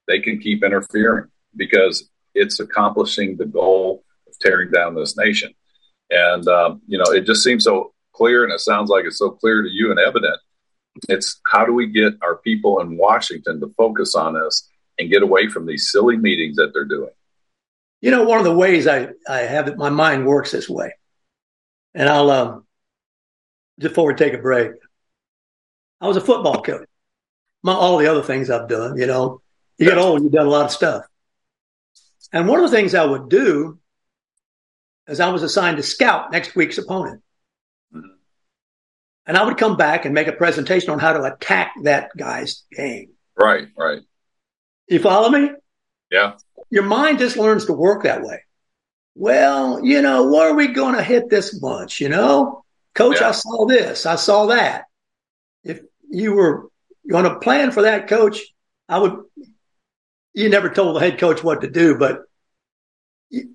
[0.07, 5.53] they can keep interfering because it's accomplishing the goal of tearing down this nation.
[6.11, 9.31] And, um, you know, it just seems so clear and it sounds like it's so
[9.31, 10.39] clear to you and evident.
[11.09, 15.23] It's how do we get our people in Washington to focus on this and get
[15.23, 17.11] away from these silly meetings that they're doing?
[18.03, 20.93] You know, one of the ways I, I have it, my mind works this way.
[21.95, 22.67] And I'll, um,
[23.79, 24.73] before we take a break,
[26.01, 26.89] I was a football coach.
[27.63, 29.41] My, all the other things I've done, you know,
[29.79, 31.05] you get old, you've done a lot of stuff.
[32.33, 33.79] And one of the things I would do
[35.07, 37.23] is I was assigned to scout next week's opponent.
[39.25, 42.65] And I would come back and make a presentation on how to attack that guy's
[42.73, 43.11] game.
[43.37, 44.03] Right, right.
[44.89, 45.53] You follow me?
[46.11, 46.35] Yeah.
[46.73, 48.41] Your mind just learns to work that way.
[49.15, 52.01] Well, you know, what are we going to hit this bunch?
[52.01, 53.29] You know, coach, Yeah.
[53.29, 54.85] I saw this, I saw that.
[55.65, 56.69] If you were
[57.09, 58.41] going to plan for that, coach,
[58.89, 59.17] I would.
[60.35, 62.23] You never told the head coach what to do, but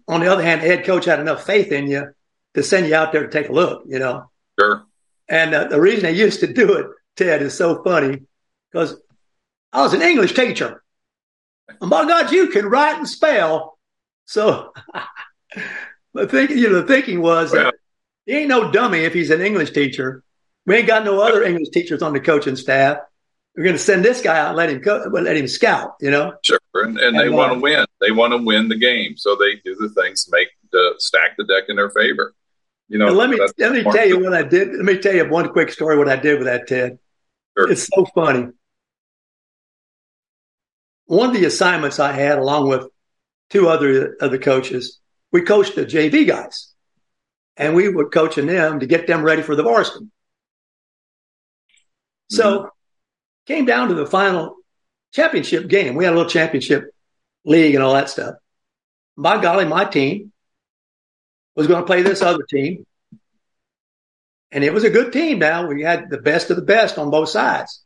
[0.07, 2.13] on the other hand, the head coach had enough faith in you
[2.53, 3.83] to send you out there to take a look.
[3.87, 4.83] You know, Sure.
[5.27, 8.21] and uh, the reason they used to do it, Ted, is so funny
[8.71, 8.95] because
[9.73, 10.83] I was an English teacher.
[11.79, 13.77] By God, you can write and spell.
[14.25, 14.73] So
[16.13, 17.73] the thinking, you know, the thinking was Well- that
[18.25, 20.23] he ain't no dummy if he's an English teacher.
[20.65, 22.97] We ain't got no other English teachers on the coaching staff.
[23.55, 25.95] We're going to send this guy out and let him co- let him scout.
[26.01, 27.85] You know, Sure, and, and they And, want uh, to win.
[28.01, 31.37] They want to win the game, so they do the things to make the stack
[31.37, 32.35] the deck in their favor.
[32.89, 34.73] You know, and let me let me tell you what I did.
[34.75, 35.97] Let me tell you one quick story.
[35.97, 36.99] What I did with that Ted.
[37.57, 37.71] Sure.
[37.71, 38.49] It's so funny.
[41.07, 42.87] One of the assignments I had, along with
[43.49, 44.99] two other other coaches,
[45.31, 46.73] we coached the JV guys,
[47.55, 50.05] and we were coaching them to get them ready for the varsity.
[52.29, 52.67] So, mm-hmm.
[53.47, 54.57] came down to the final
[55.13, 55.95] championship game.
[55.95, 56.91] We had a little championship
[57.45, 58.35] league and all that stuff.
[59.15, 60.33] By golly, my team
[61.55, 62.85] was going to play this other team,
[64.51, 65.39] and it was a good team.
[65.39, 67.83] Now we had the best of the best on both sides.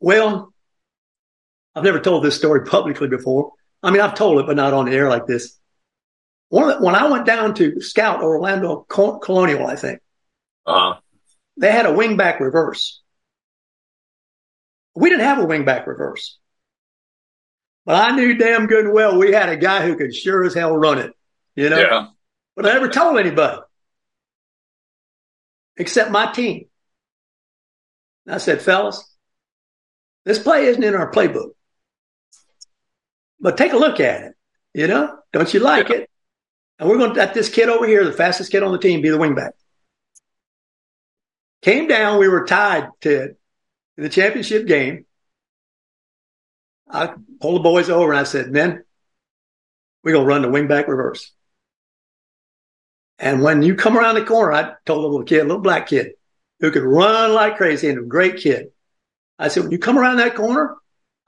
[0.00, 0.52] Well,
[1.78, 3.52] I've never told this story publicly before.
[3.84, 5.56] I mean, I've told it, but not on the air like this.
[6.48, 10.00] One when I went down to scout Orlando Colonial, I think
[10.66, 10.98] Uh-huh.
[11.56, 13.00] they had a wingback reverse.
[14.96, 16.36] We didn't have a wingback reverse,
[17.84, 20.54] but I knew damn good and well we had a guy who could sure as
[20.54, 21.12] hell run it.
[21.54, 22.08] You know, Yeah.
[22.56, 23.60] but I never told anybody
[25.76, 26.68] except my team.
[28.26, 29.04] And I said, fellas,
[30.24, 31.50] this play isn't in our playbook.
[33.40, 34.34] But take a look at it.
[34.74, 36.08] You know, don't you like it?
[36.78, 39.02] And we're going to let this kid over here, the fastest kid on the team,
[39.02, 39.50] be the wingback.
[41.62, 43.34] Came down, we were tied to
[43.96, 45.06] the championship game.
[46.88, 48.84] I pulled the boys over and I said, men,
[50.04, 51.32] we're going to run the wingback reverse.
[53.18, 56.12] And when you come around the corner, I told the little kid, little black kid,
[56.60, 58.68] who could run like crazy and a great kid.
[59.38, 60.76] I said, when you come around that corner,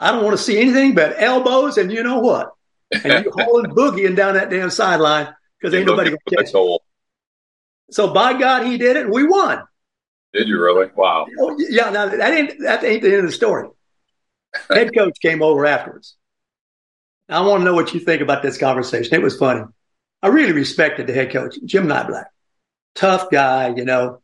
[0.01, 2.53] I don't want to see anything but elbows and you know what?
[2.91, 6.79] And you hauling boogieing down that damn sideline because ain't nobody going to catch you.
[7.91, 9.63] So by God, he did it and we won.
[10.33, 10.91] Did you really?
[10.97, 11.27] Wow.
[11.39, 11.91] Oh, yeah.
[11.91, 13.69] Now that ain't that ain't the end of the story.
[14.71, 16.17] Head coach came over afterwards.
[17.29, 19.15] I want to know what you think about this conversation.
[19.15, 19.63] It was funny.
[20.23, 22.27] I really respected the head coach, Jim Nyblack.
[22.95, 24.21] Tough guy, you know,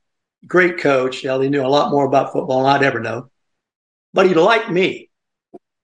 [0.46, 1.24] great coach.
[1.24, 3.30] Know, he knew a lot more about football than I'd ever know.
[4.12, 5.08] But he liked me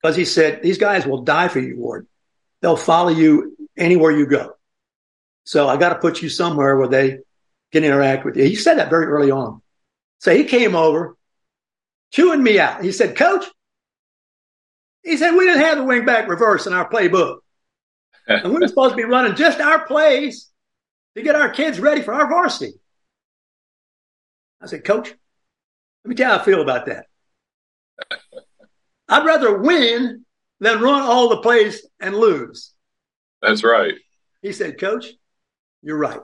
[0.02, 2.08] because he said, these guys will die for you, Ward.
[2.60, 4.54] They'll follow you anywhere you go.
[5.44, 7.18] So I got to put you somewhere where they
[7.70, 8.44] can interact with you.
[8.44, 9.62] He said that very early on.
[10.18, 11.16] So he came over,
[12.12, 12.84] chewing me out.
[12.84, 13.44] He said, Coach,
[15.04, 17.38] he said, we didn't have the wing back reverse in our playbook.
[18.26, 20.50] and we were supposed to be running just our plays
[21.16, 22.74] to get our kids ready for our varsity.
[24.60, 25.08] I said, Coach,
[26.04, 27.06] let me tell you how I feel about that.
[29.12, 30.24] I'd rather win
[30.58, 32.72] than run all the plays and lose.
[33.42, 33.92] That's right.
[34.40, 35.06] He said, Coach,
[35.82, 36.20] you're right.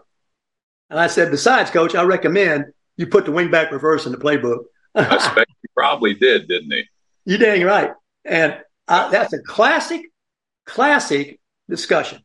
[0.89, 2.65] And I said, besides, Coach, I recommend
[2.97, 4.65] you put the wingback reverse in the playbook.
[4.95, 6.85] I expect he probably did, didn't he?
[7.27, 7.93] You're dang right.
[8.25, 10.07] And uh, that's a classic,
[10.65, 12.25] classic discussion.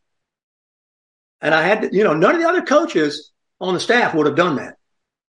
[1.42, 4.28] And I had to, you know, none of the other coaches on the staff would
[4.28, 4.78] have done that.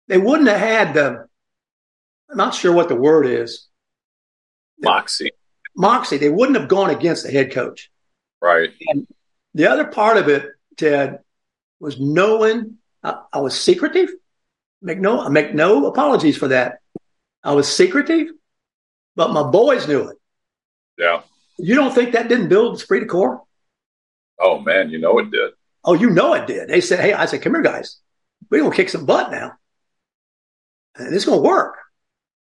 [0.06, 1.26] They wouldn't have had the,
[2.30, 3.67] I'm not sure what the word is.
[4.80, 5.30] Moxie.
[5.76, 6.18] Moxie.
[6.18, 7.90] They wouldn't have gone against the head coach.
[8.40, 8.70] Right.
[8.88, 9.06] And
[9.54, 11.20] the other part of it, Ted,
[11.80, 14.10] was knowing I, I was secretive.
[14.80, 16.78] Make no, I make no apologies for that.
[17.42, 18.28] I was secretive,
[19.16, 20.16] but my boys knew it.
[20.96, 21.22] Yeah.
[21.58, 23.42] You don't think that didn't build esprit de corps?
[24.38, 25.52] Oh man, you know it did.
[25.84, 26.68] Oh, you know it did.
[26.68, 27.98] They said, "Hey," I said, "Come here, guys.
[28.50, 29.54] We're gonna kick some butt now,
[30.96, 31.76] and it's gonna work."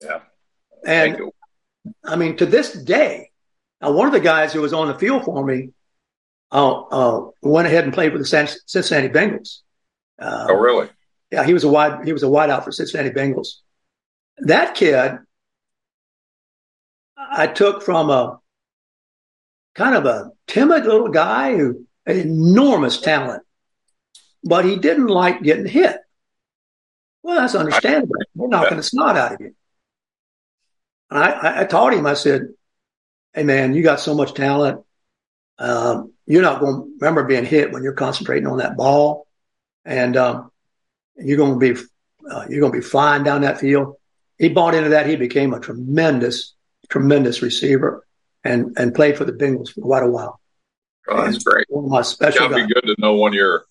[0.00, 0.20] Yeah.
[0.86, 1.18] And
[2.04, 3.30] I mean, to this day,
[3.80, 5.70] now one of the guys who was on the field for me
[6.52, 9.60] uh, uh, went ahead and played with the Cincinnati Bengals.
[10.18, 10.88] Uh, oh, really?
[11.30, 13.54] Yeah, he was a wide he was a wideout for Cincinnati Bengals.
[14.38, 15.18] That kid,
[17.16, 18.38] I took from a
[19.74, 23.42] kind of a timid little guy who had enormous talent,
[24.44, 25.96] but he didn't like getting hit.
[27.22, 28.16] Well, that's understandable.
[28.34, 29.54] We're knocking the snot out of you.
[31.12, 32.48] And I, I taught him, I said,
[33.34, 34.82] Hey man, you got so much talent.
[35.58, 39.26] Um, you're not going to remember being hit when you're concentrating on that ball.
[39.84, 40.50] And, um,
[41.16, 41.80] you're going to be,
[42.30, 43.96] uh, you're going to be flying down that field.
[44.38, 45.06] He bought into that.
[45.06, 46.54] He became a tremendous,
[46.88, 48.06] tremendous receiver
[48.42, 50.40] and, and played for the Bengals for quite a while.
[51.08, 51.66] Oh, that's great.
[51.68, 52.46] One of my special.
[52.46, 53.64] It'd be good to know one of your,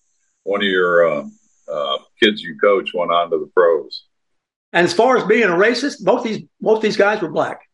[0.44, 1.24] one of your, uh,
[1.70, 4.04] uh, kids you coach went on to the pros.
[4.72, 7.68] And as far as being a racist, both these both these guys were black.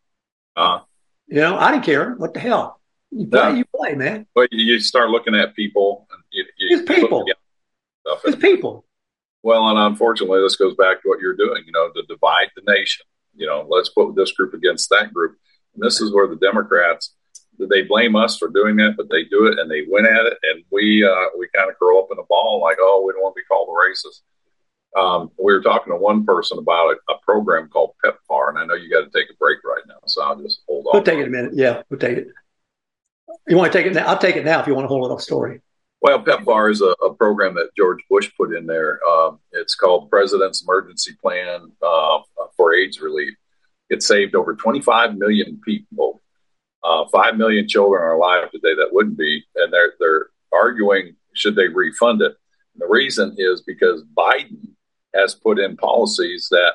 [0.57, 0.81] Uh,
[1.27, 2.15] you know, I didn't care.
[2.15, 2.81] What the hell?
[3.11, 4.27] You play, you play, man.
[4.35, 6.07] But you start looking at people.
[6.31, 7.25] You, you it's people.
[8.25, 8.85] It's people.
[9.43, 11.63] Well, and unfortunately, this goes back to what you're doing.
[11.67, 13.07] You know, to divide the nation.
[13.35, 15.37] You know, let's put this group against that group.
[15.75, 17.15] And this is where the Democrats
[17.67, 20.39] they blame us for doing that, but they do it and they win at it,
[20.45, 23.23] and we uh, we kind of curl up in a ball like, oh, we don't
[23.23, 24.21] want to be called a racist.
[24.97, 28.65] Um, we were talking to one person about a, a, program called PEPFAR, and I
[28.65, 30.93] know you got to take a break right now, so I'll just hold on.
[30.95, 31.53] We'll take it a minute.
[31.55, 32.29] Yeah, we'll take it.
[33.47, 34.07] You want to take it now?
[34.07, 35.61] I'll take it now if you want to hold it off story.
[36.01, 39.01] Well, PEPFAR is a, a, program that George Bush put in there.
[39.07, 42.19] Um, it's called President's Emergency Plan uh,
[42.57, 43.35] for AIDS Relief.
[43.91, 46.23] It saved over 25 million people.
[46.85, 51.57] Uh, Five million children are alive today that wouldn't be, and they're they're arguing should
[51.57, 52.37] they refund it.
[52.75, 54.69] And the reason is because Biden
[55.15, 56.75] has put in policies that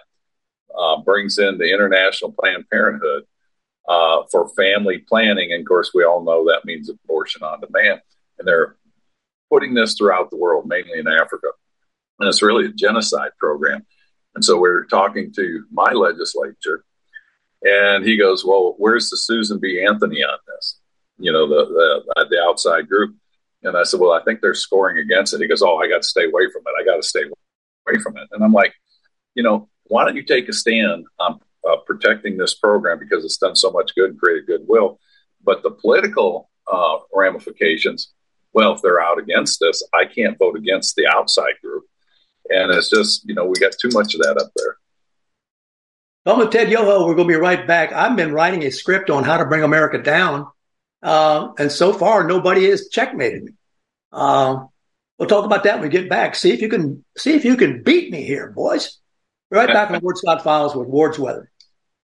[0.77, 3.23] uh, brings in the International Planned Parenthood
[3.87, 5.51] uh, for family planning.
[5.51, 8.01] And of course, we all know that means abortion on demand.
[8.39, 8.75] And they're
[9.49, 11.47] putting this throughout the world, mainly in Africa.
[12.19, 13.85] And it's really a genocide program.
[14.35, 16.83] And so we're talking to my legislature,
[17.61, 19.85] and he goes, Well, where's the Susan B.
[19.87, 20.79] Anthony on this?
[21.17, 23.15] You know, the, the, the outside group.
[23.61, 25.41] And I said, Well, I think they're scoring against it.
[25.41, 26.81] He goes, Oh, I got to stay away from it.
[26.81, 27.33] I got to stay away
[28.01, 28.27] from it.
[28.31, 28.73] And I'm like,
[29.35, 33.37] You know, why don't you take a stand on uh, protecting this program because it's
[33.37, 34.99] done so much good and created goodwill?
[35.43, 38.13] But the political uh, ramifications.
[38.53, 41.85] Well, if they're out against us, I can't vote against the outside group.
[42.49, 44.77] And it's just, you know, we got too much of that up there.
[46.25, 47.91] Well, with Ted Yoho, we're going to be right back.
[47.91, 50.47] I've been writing a script on how to bring America down.
[51.01, 53.51] Uh, and so far, nobody has checkmated me.
[54.11, 54.65] Uh,
[55.17, 56.35] we'll talk about that when we get back.
[56.35, 58.99] See if you can see if you can beat me here, boys.
[59.49, 61.51] Right back on Ward Scott Files with Ward's Weather.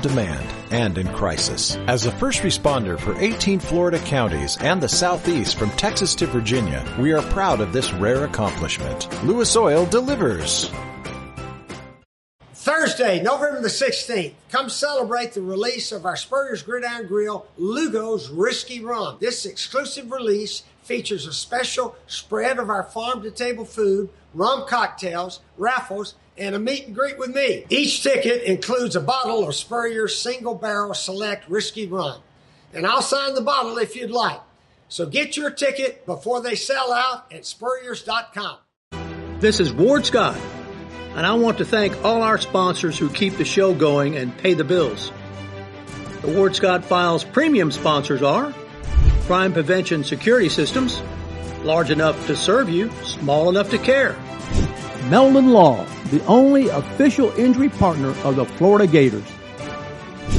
[0.00, 1.76] demand and in crisis.
[1.86, 6.84] As a first responder for 18 Florida counties and the Southeast from Texas to Virginia,
[6.98, 9.08] we are proud of this rare accomplishment.
[9.24, 10.70] Lewis Oil delivers.
[12.64, 18.82] Thursday, November the 16th, come celebrate the release of our Spurrier's Gridiron Grill Lugo's Risky
[18.82, 19.18] Rum.
[19.20, 25.40] This exclusive release features a special spread of our farm to table food, rum cocktails,
[25.56, 27.64] raffles, and a meet and greet with me.
[27.68, 32.20] Each ticket includes a bottle of Spurrier's single barrel select risky rum.
[32.72, 34.40] And I'll sign the bottle if you'd like.
[34.88, 38.58] So get your ticket before they sell out at spurriers.com.
[39.40, 40.38] This is Ward Scott,
[41.14, 44.54] and I want to thank all our sponsors who keep the show going and pay
[44.54, 45.12] the bills.
[46.22, 48.54] The Ward Scott Files premium sponsors are
[49.26, 51.02] Crime Prevention Security Systems,
[51.64, 54.16] large enough to serve you, small enough to care.
[55.08, 59.24] Melvin Law, the only official injury partner of the Florida Gators.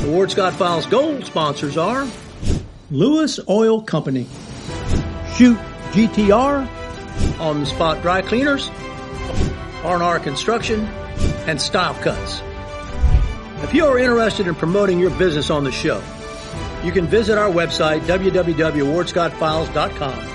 [0.01, 2.07] The Ward Scott Files Gold sponsors are
[2.91, 4.27] Lewis Oil Company,
[5.35, 5.57] Shoot
[5.91, 6.67] GTR,
[7.39, 8.69] On the Spot Dry Cleaners,
[9.83, 10.85] R&R Construction,
[11.47, 12.41] and Style Cuts.
[13.63, 16.03] If you are interested in promoting your business on the show,
[16.83, 20.34] you can visit our website, www.wardscottfiles.com,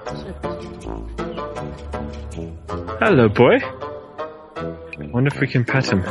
[3.03, 3.59] Hello, boy.
[5.11, 6.03] Wonder if we can pet him.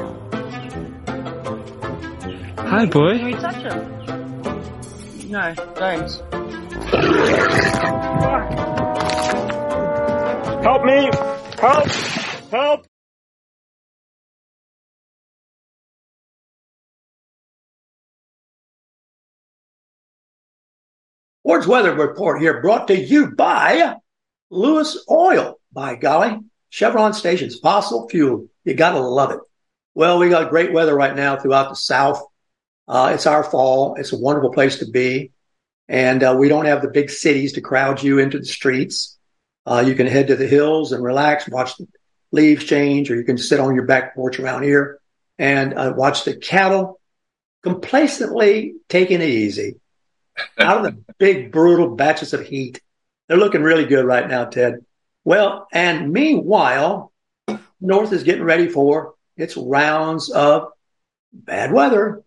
[2.58, 3.16] Hi, boy.
[3.16, 5.30] Can we touch him?
[5.30, 6.10] No, don't.
[10.64, 11.08] Help me!
[11.60, 11.86] Help!
[12.50, 12.86] Help!
[21.44, 23.94] Ward's Weather Report here brought to you by
[24.50, 25.60] Lewis Oil.
[25.72, 28.46] By golly, Chevron stations, fossil fuel.
[28.64, 29.40] You gotta love it.
[29.94, 32.22] Well, we got great weather right now throughout the South.
[32.88, 33.96] Uh, it's our fall.
[33.96, 35.32] It's a wonderful place to be.
[35.88, 39.18] And uh, we don't have the big cities to crowd you into the streets.
[39.66, 41.86] Uh, you can head to the hills and relax, watch the
[42.32, 45.00] leaves change, or you can sit on your back porch around here
[45.38, 47.00] and uh, watch the cattle
[47.62, 49.80] complacently taking it easy
[50.58, 52.80] out of the big, brutal batches of heat.
[53.28, 54.84] They're looking really good right now, Ted.
[55.30, 57.12] Well, and meanwhile,
[57.80, 60.72] North is getting ready for its rounds of
[61.32, 62.24] bad weather.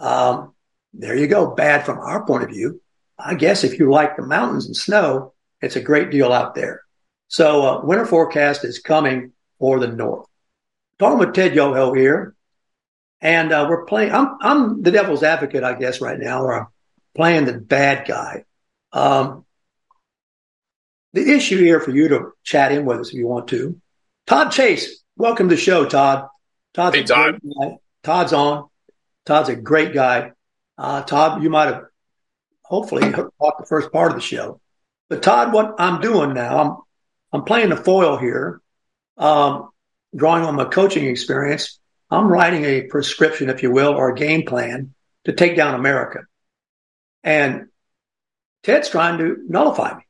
[0.00, 0.52] Um,
[0.92, 1.54] there you go.
[1.54, 2.82] Bad from our point of view.
[3.16, 6.82] I guess if you like the mountains and snow, it's a great deal out there.
[7.28, 10.26] So, uh, winter forecast is coming for the North.
[10.98, 12.34] Talking with Ted Yoho here.
[13.20, 16.66] And uh, we're playing, I'm, I'm the devil's advocate, I guess, right now, or I'm
[17.14, 18.46] playing the bad guy.
[18.92, 19.44] Um,
[21.12, 23.80] the issue here for you to chat in with us if you want to.
[24.26, 26.28] Todd Chase, welcome to the show, Todd.
[26.74, 27.40] Todd's hey, Todd.
[28.02, 28.68] Todd's on.
[29.24, 30.32] Todd's a great guy.
[30.78, 31.84] Uh, Todd, you might have
[32.62, 34.60] hopefully caught the first part of the show.
[35.08, 36.76] But Todd, what I'm doing now, I'm
[37.32, 38.60] I'm playing the foil here.
[39.16, 39.70] Um,
[40.14, 41.78] drawing on my coaching experience,
[42.10, 44.94] I'm writing a prescription, if you will, or a game plan
[45.24, 46.20] to take down America.
[47.22, 47.68] And
[48.62, 50.02] Ted's trying to nullify me.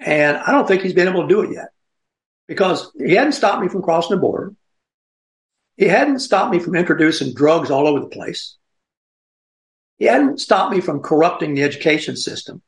[0.00, 1.68] And I don't think he's been able to do it yet
[2.46, 4.54] because he hadn't stopped me from crossing the border.
[5.76, 8.56] He hadn't stopped me from introducing drugs all over the place.
[9.98, 12.62] He hadn't stopped me from corrupting the education system.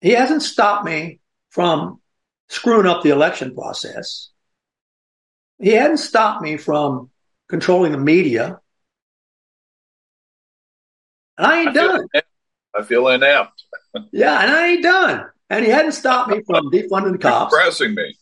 [0.00, 1.20] He hasn't stopped me
[1.50, 2.00] from
[2.48, 4.30] screwing up the election process.
[5.60, 7.10] He hadn't stopped me from
[7.48, 8.60] controlling the media.
[11.38, 12.06] And I ain't I done.
[12.74, 13.64] I feel inept.
[14.12, 15.26] yeah, and I ain't done.
[15.52, 17.54] And he hadn't stopped me from defunding the cops.
[17.54, 18.16] Pressing me.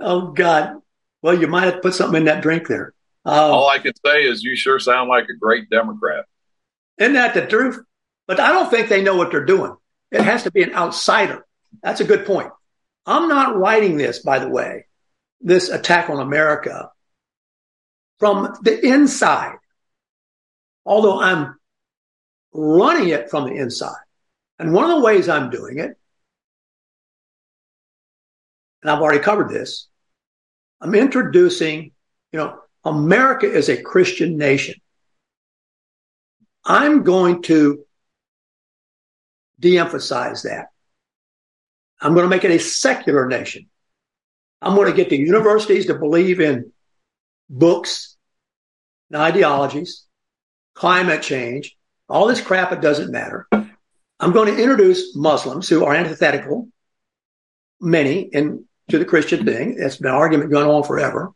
[0.00, 0.82] Oh God.
[1.22, 2.92] Well, you might have put something in that drink there.
[3.24, 6.24] Um, All I can say is you sure sound like a great Democrat.
[6.98, 7.78] Isn't that the truth?
[8.26, 9.76] But I don't think they know what they're doing.
[10.10, 11.46] It has to be an outsider.
[11.84, 12.50] That's a good point.
[13.06, 14.86] I'm not writing this, by the way,
[15.40, 16.90] this attack on America
[18.18, 19.56] from the inside,
[20.84, 21.60] although I'm
[22.52, 24.02] running it from the inside.
[24.58, 25.96] And one of the ways I'm doing it,
[28.82, 29.88] and I've already covered this,
[30.80, 31.92] I'm introducing,
[32.32, 34.74] you know, America is a Christian nation.
[36.64, 37.84] I'm going to
[39.58, 40.66] de emphasize that.
[42.00, 43.68] I'm going to make it a secular nation.
[44.62, 46.72] I'm going to get the universities to believe in
[47.48, 48.16] books
[49.10, 50.06] and ideologies,
[50.74, 51.76] climate change,
[52.08, 53.46] all this crap, it doesn't matter.
[53.52, 56.68] I'm going to introduce Muslims who are antithetical,
[57.80, 59.76] many, in, to the Christian thing.
[59.78, 61.32] It's been an argument going on forever.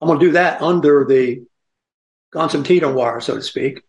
[0.00, 1.44] I'm going to do that under the
[2.32, 3.82] concertina wire, so to speak,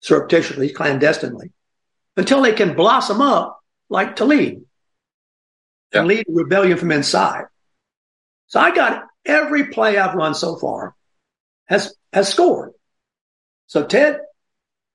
[0.00, 1.52] surreptitiously, clandestinely,
[2.16, 4.62] until they can blossom up like Tlaib
[5.92, 5.98] yeah.
[5.98, 7.44] and lead a rebellion from inside.
[8.46, 10.94] So I got every play I've run so far
[11.66, 12.72] has has scored.
[13.66, 14.20] So Ted,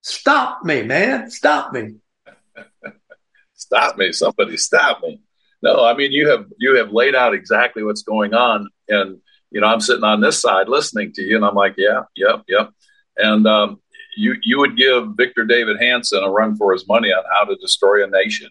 [0.02, 1.96] stop me, man, stop me.
[3.54, 5.20] stop me, somebody stop me.
[5.62, 9.20] No, I mean you have you have laid out exactly what's going on, and
[9.52, 12.44] you know, I'm sitting on this side listening to you, and I'm like, yeah, yep,
[12.48, 12.72] yep.
[13.16, 13.82] And um,
[14.16, 17.56] you you would give Victor David Hanson a run for his money on how to
[17.56, 18.50] destroy a nation.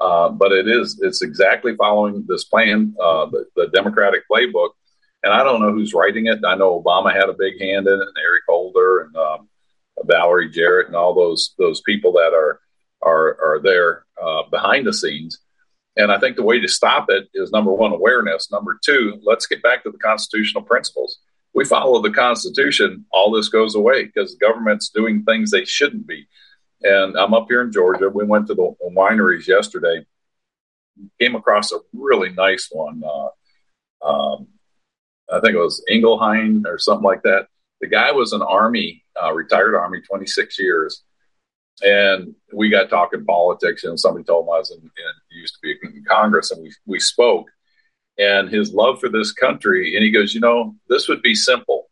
[0.00, 4.70] Uh, but it is it's exactly following this plan, uh, the, the, Democratic playbook.
[5.22, 6.38] And I don't know who's writing it.
[6.46, 9.48] I know Obama had a big hand in it, and Eric Holder and um,
[10.04, 12.60] Valerie Jarrett and all those those people that are
[13.02, 15.38] are are there uh, behind the scenes.
[15.96, 18.50] And I think the way to stop it is number one, awareness.
[18.50, 21.18] Number two, let's get back to the constitutional principles.
[21.52, 26.06] We follow the Constitution, all this goes away because the government's doing things they shouldn't
[26.06, 26.28] be.
[26.82, 28.08] And I'm up here in Georgia.
[28.08, 30.06] We went to the wineries yesterday.
[31.20, 33.02] Came across a really nice one.
[33.04, 34.48] Uh, um,
[35.30, 37.48] I think it was Engelheim or something like that.
[37.80, 41.02] The guy was an Army, uh, retired Army, 26 years
[41.82, 43.84] and we got talking politics.
[43.84, 44.90] And somebody told him I was in, in
[45.30, 47.46] used to be in Congress, and we we spoke.
[48.18, 51.88] And his love for this country, and he goes, you know, this would be simple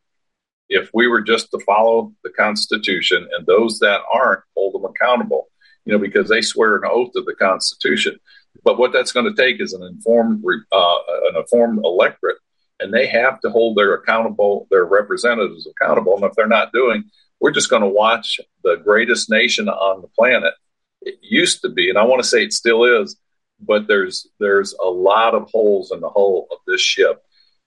[0.68, 5.48] if we were just to follow the Constitution, and those that aren't hold them accountable.
[5.84, 8.18] You know, because they swear an oath to the Constitution.
[8.62, 10.98] But what that's going to take is an informed, uh,
[11.30, 12.36] an informed electorate,
[12.78, 16.16] and they have to hold their accountable, their representatives accountable.
[16.16, 17.04] And if they're not doing,
[17.40, 20.54] we're just going to watch the greatest nation on the planet.
[21.02, 23.16] It used to be, and I want to say it still is,
[23.60, 27.22] but there's there's a lot of holes in the hull of this ship.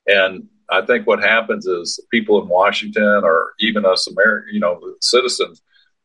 [0.07, 4.79] And I think what happens is people in Washington or even us American, you know,
[5.01, 5.61] citizens,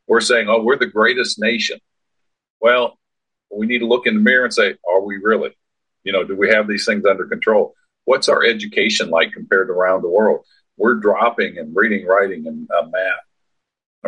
[0.06, 1.78] we're saying, "Oh, we're the greatest nation."
[2.60, 2.98] Well,
[3.50, 5.56] we need to look in the mirror and say, "Are we really?
[6.04, 7.74] You know, do we have these things under control?
[8.04, 10.44] What's our education like compared to around the world?
[10.76, 13.25] We're dropping in reading, writing, and uh, math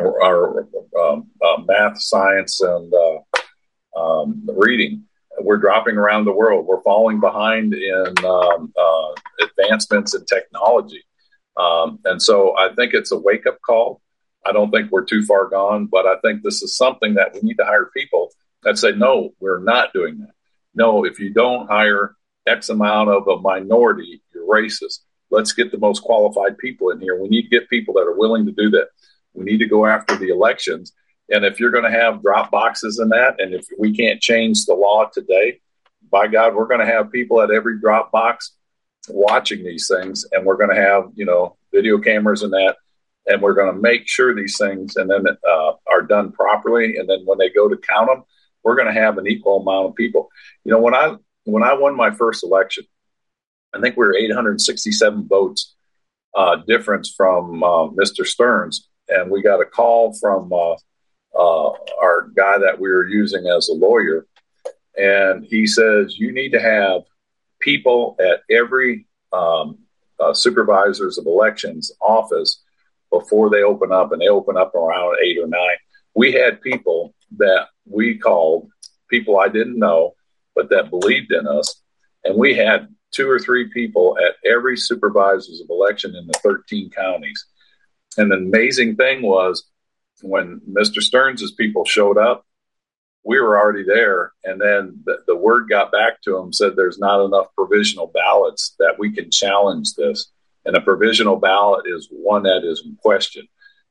[0.01, 0.69] our,
[0.99, 5.05] um, uh, math, science, and uh, um, reading.
[5.41, 6.67] We're dropping around the world.
[6.67, 11.05] We're falling behind in um, uh, advancements in technology.
[11.57, 14.01] Um, and so I think it's a wake up call.
[14.47, 17.41] I don't think we're too far gone, but I think this is something that we
[17.41, 18.31] need to hire people
[18.63, 20.33] that say, no, we're not doing that.
[20.75, 25.01] No, if you don't hire X amount of a minority, you're racist.
[25.31, 27.21] Let's get the most qualified people in here.
[27.21, 28.89] We need to get people that are willing to do that.
[29.39, 30.93] We need to go after the elections.
[31.31, 34.65] And if you're going to have drop boxes in that, and if we can't change
[34.65, 35.61] the law today,
[36.11, 38.53] by God, we're going to have people at every drop box
[39.09, 42.77] watching these things, and we're going to have you know video cameras and that,
[43.27, 46.97] and we're going to make sure these things and then uh, are done properly.
[46.97, 48.25] And then when they go to count them,
[48.63, 50.31] we're going to have an equal amount of people.
[50.65, 52.85] You know, when I when I won my first election,
[53.75, 55.75] I think we were 867 votes
[56.35, 58.27] uh, difference from uh, Mr.
[58.27, 58.89] Stearns.
[59.09, 60.75] And we got a call from uh,
[61.35, 64.27] uh, our guy that we were using as a lawyer.
[64.97, 67.03] And he says, You need to have
[67.61, 69.79] people at every um,
[70.21, 72.63] uh, supervisors of elections office
[73.11, 75.77] before they open up, and they open up around eight or nine.
[76.15, 78.69] We had people that we called
[79.09, 80.15] people I didn't know,
[80.55, 81.83] but that believed in us.
[82.25, 86.91] And we had two or three people at every supervisors of election in the 13
[86.91, 87.47] counties.
[88.19, 89.65] And the amazing thing was
[90.23, 91.01] when Mr.
[91.01, 92.45] Stearns's people showed up,
[93.25, 94.33] we were already there.
[94.45, 98.75] And then the, the word got back to him said there's not enough provisional ballots
[98.79, 100.31] that we can challenge this.
[100.65, 103.47] And a provisional ballot is one that is in question.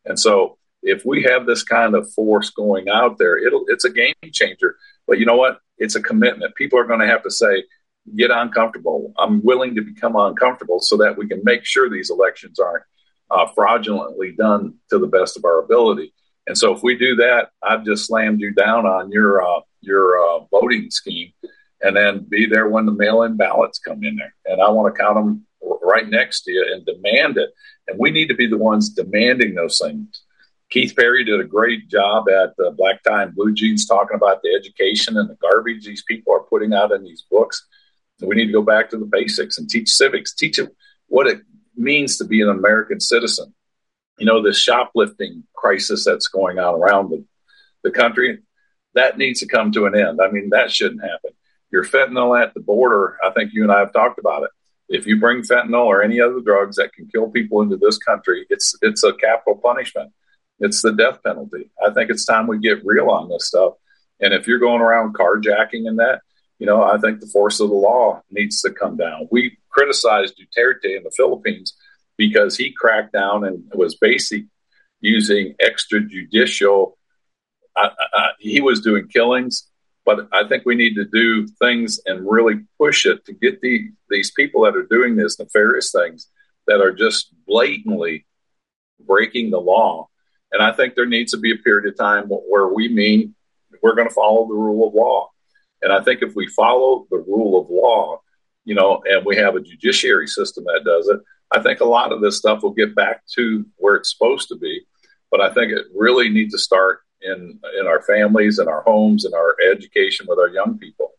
[0.05, 3.89] And so if we have this kind of force going out there, it'll it's a
[3.89, 4.75] game changer.
[5.07, 5.59] But you know what?
[5.77, 6.55] It's a commitment.
[6.55, 7.63] People are going to have to say,
[8.15, 9.13] get uncomfortable.
[9.17, 12.83] I'm willing to become uncomfortable so that we can make sure these elections aren't
[13.29, 16.13] uh, fraudulently done to the best of our ability.
[16.47, 20.17] And so if we do that, I've just slammed you down on your uh, your
[20.17, 21.33] uh, voting scheme,
[21.81, 24.33] and then be there when the mail-in ballots come in there.
[24.45, 25.45] And I want to count them
[25.81, 27.49] right next to you and demand it.
[27.87, 30.23] And we need to be the ones demanding those things.
[30.69, 34.53] Keith Perry did a great job at Black Tie and Blue Jeans talking about the
[34.53, 37.65] education and the garbage these people are putting out in these books.
[38.21, 40.75] we need to go back to the basics and teach civics, teach it
[41.07, 41.41] what it
[41.77, 43.53] means to be an American citizen.
[44.17, 47.23] You know, this shoplifting crisis that's going on around the,
[47.83, 48.39] the country,
[48.95, 50.19] that needs to come to an end.
[50.21, 51.31] I mean, that shouldn't happen.
[51.71, 54.49] Your fentanyl at the border, I think you and I have talked about it.
[54.89, 58.45] If you bring fentanyl or any other drugs that can kill people into this country,
[58.49, 60.13] it's it's a capital punishment.
[60.59, 61.69] It's the death penalty.
[61.85, 63.73] I think it's time we get real on this stuff.
[64.19, 66.21] And if you're going around carjacking and that,
[66.57, 69.27] you know, I think the force of the law needs to come down.
[69.29, 71.75] We criticized Duterte in the Philippines
[72.17, 74.47] because he cracked down and was basically
[75.01, 76.93] using extrajudicial.
[77.75, 79.69] Uh, uh, he was doing killings,
[80.03, 83.91] but I think we need to do things and really push it to get the
[84.09, 86.27] these people that are doing this nefarious things
[86.65, 88.25] that are just blatantly
[88.99, 90.07] breaking the law.
[90.51, 93.35] And I think there needs to be a period of time where we mean
[93.83, 95.29] we're going to follow the rule of law.
[95.83, 98.21] And I think if we follow the rule of law,
[98.67, 102.11] you know, and we have a judiciary system that does it, I think a lot
[102.11, 104.81] of this stuff will get back to where it's supposed to be.
[105.31, 109.25] But I think it really needs to start in in our families in our homes
[109.25, 111.11] in our education with our young people.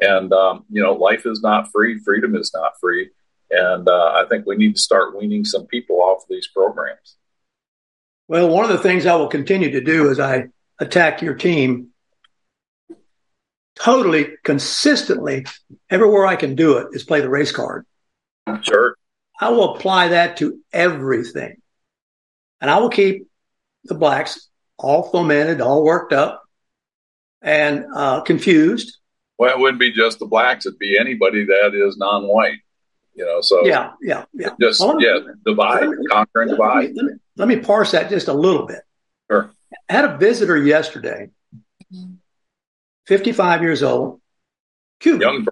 [0.00, 1.98] And um, you know, life is not free.
[2.00, 3.08] Freedom is not free.
[3.50, 7.16] And uh, I think we need to start weaning some people off of these programs.
[8.28, 10.48] Well, one of the things I will continue to do as I
[10.78, 11.89] attack your team
[13.80, 15.46] totally consistently
[15.88, 17.86] everywhere I can do it is play the race card.
[18.62, 18.94] Sure.
[19.40, 21.56] I will apply that to everything.
[22.60, 23.26] And I will keep
[23.84, 26.42] the blacks all fomented, all worked up
[27.40, 28.98] and uh, confused.
[29.38, 32.58] Well, it wouldn't be just the blacks, it'd be anybody that is non white.
[33.14, 34.50] You know, so yeah, yeah, yeah.
[34.60, 36.74] Just well, yeah, divide, me, conquer and divide.
[36.74, 38.80] Let me, let, me, let me parse that just a little bit.
[39.30, 39.50] Sure.
[39.88, 41.30] I had a visitor yesterday
[43.10, 44.20] 55 years old,
[45.00, 45.20] Cuban.
[45.20, 45.46] Young.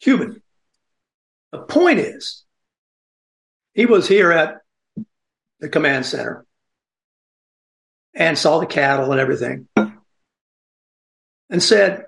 [0.00, 0.40] Cuban.
[1.50, 2.44] The point is,
[3.74, 4.58] he was here at
[5.58, 6.46] the command center
[8.14, 9.66] and saw the cattle and everything
[11.50, 12.04] and said,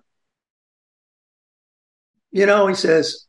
[2.31, 3.27] you know, he says,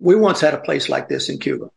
[0.00, 1.70] we once had a place like this in Cuba.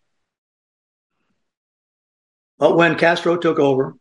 [2.57, 3.93] But when Castro took over,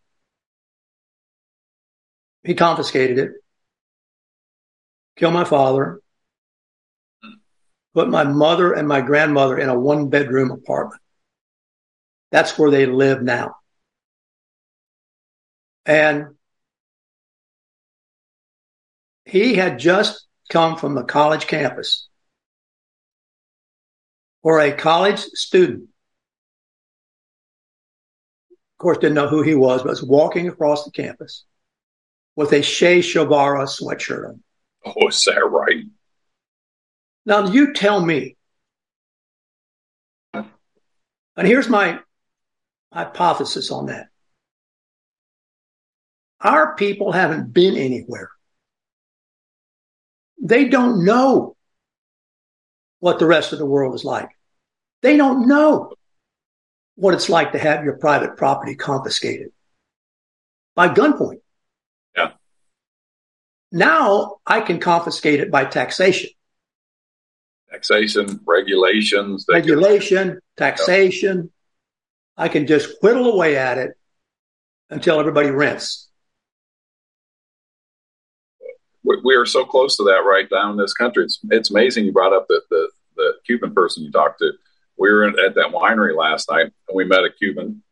[2.43, 3.33] he confiscated it
[5.21, 6.01] kill my father,
[7.93, 11.03] put my mother and my grandmother in a one bedroom apartment.
[12.33, 13.57] That's where they live now.
[15.85, 16.37] And
[19.27, 22.09] he had just come from the college campus
[24.41, 25.83] where a college student,
[28.53, 31.45] of course, didn't know who he was, but was walking across the campus
[32.37, 34.43] with a Che Guevara sweatshirt on.
[34.87, 35.85] Oh, is that right?
[37.27, 38.37] Now you tell me.
[40.33, 40.47] And
[41.37, 42.01] here's my
[42.93, 44.09] hypothesis on that.
[46.41, 48.31] Our people haven't been anywhere.
[50.43, 51.57] They don't know
[53.01, 54.31] what the rest of the world is like.
[55.03, 55.93] They don't know
[56.97, 59.53] what it's like to have your private property confiscated
[60.75, 61.41] by gunpoint.
[63.73, 66.31] Now I can confiscate it by taxation.
[67.71, 71.51] Taxation, regulations, regulation, can, taxation.
[72.37, 73.93] I can just whittle away at it
[74.89, 76.09] until everybody rents.
[79.03, 81.25] We are so close to that right now in this country.
[81.25, 84.53] It's, it's amazing you brought up the, the, the Cuban person you talked to.
[84.99, 87.83] We were at that winery last night and we met a Cuban.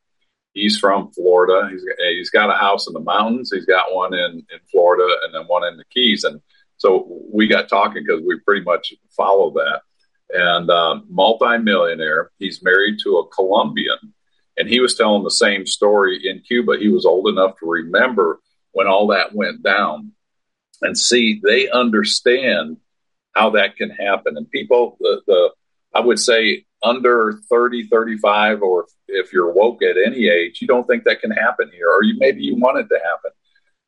[0.58, 1.68] He's from Florida.
[1.70, 3.50] He's, he's got a house in the mountains.
[3.52, 6.24] He's got one in, in Florida and then one in the Keys.
[6.24, 6.40] And
[6.76, 9.80] so we got talking because we pretty much follow that.
[10.30, 12.30] And um, multimillionaire.
[12.38, 14.14] He's married to a Colombian
[14.58, 16.76] and he was telling the same story in Cuba.
[16.78, 18.40] He was old enough to remember
[18.72, 20.12] when all that went down
[20.82, 22.78] and see they understand
[23.34, 24.36] how that can happen.
[24.36, 25.50] And people, the, the
[25.94, 30.86] I would say under 30, 35, or if you're woke at any age, you don't
[30.86, 33.30] think that can happen here, or you maybe you want it to happen.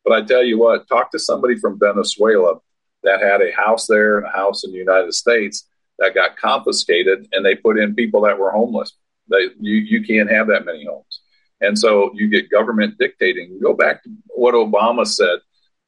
[0.05, 2.59] But I tell you what, talk to somebody from Venezuela
[3.03, 5.67] that had a house there and a house in the United States
[5.99, 8.95] that got confiscated, and they put in people that were homeless
[9.31, 11.21] they, you, you can't have that many homes.
[11.61, 13.59] And so you get government dictating.
[13.63, 15.39] Go back to what Obama said.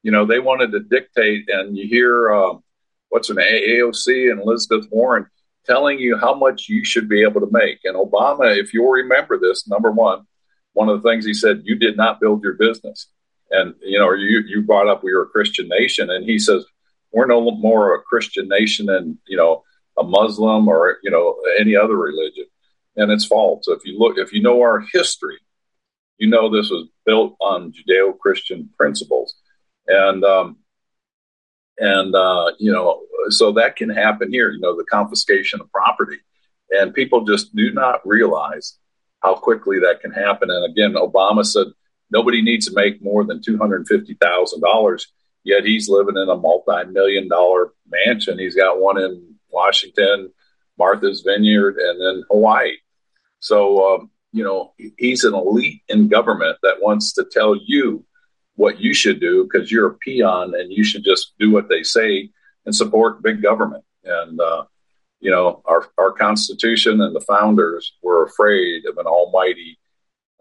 [0.01, 2.63] You know, they wanted to dictate, and you hear um,
[3.09, 5.27] what's an AOC and Elizabeth Warren
[5.65, 7.79] telling you how much you should be able to make.
[7.83, 10.25] And Obama, if you'll remember this, number one,
[10.73, 13.07] one of the things he said, you did not build your business.
[13.51, 16.09] And, you know, you, you brought up we were a Christian nation.
[16.09, 16.65] And he says,
[17.11, 19.63] we're no more a Christian nation than, you know,
[19.97, 22.45] a Muslim or, you know, any other religion
[22.95, 23.67] and it's false.
[23.67, 25.37] If you look, if you know our history,
[26.17, 29.35] you know this was built on Judeo-Christian principles,
[29.87, 30.57] and um,
[31.77, 34.51] and uh, you know, so that can happen here.
[34.51, 36.17] You know, the confiscation of property,
[36.69, 38.77] and people just do not realize
[39.21, 40.49] how quickly that can happen.
[40.49, 41.67] And again, Obama said
[42.11, 45.07] nobody needs to make more than two hundred fifty thousand dollars.
[45.43, 48.39] Yet he's living in a multi-million dollar mansion.
[48.39, 50.31] He's got one in Washington,
[50.77, 52.77] Martha's Vineyard, and then Hawaii.
[53.39, 58.05] So, um, you know, he's an elite in government that wants to tell you
[58.55, 61.83] what you should do because you're a peon and you should just do what they
[61.83, 62.29] say
[62.65, 63.83] and support big government.
[64.03, 64.65] And, uh,
[65.19, 69.79] you know, our, our Constitution and the founders were afraid of an almighty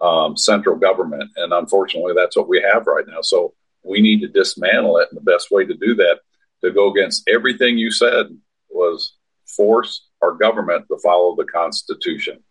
[0.00, 1.30] um, central government.
[1.36, 3.22] And unfortunately, that's what we have right now.
[3.22, 3.54] So
[3.84, 5.08] we need to dismantle it.
[5.10, 6.20] And the best way to do that,
[6.62, 8.26] to go against everything you said,
[8.68, 9.14] was
[9.46, 12.42] force our government to follow the Constitution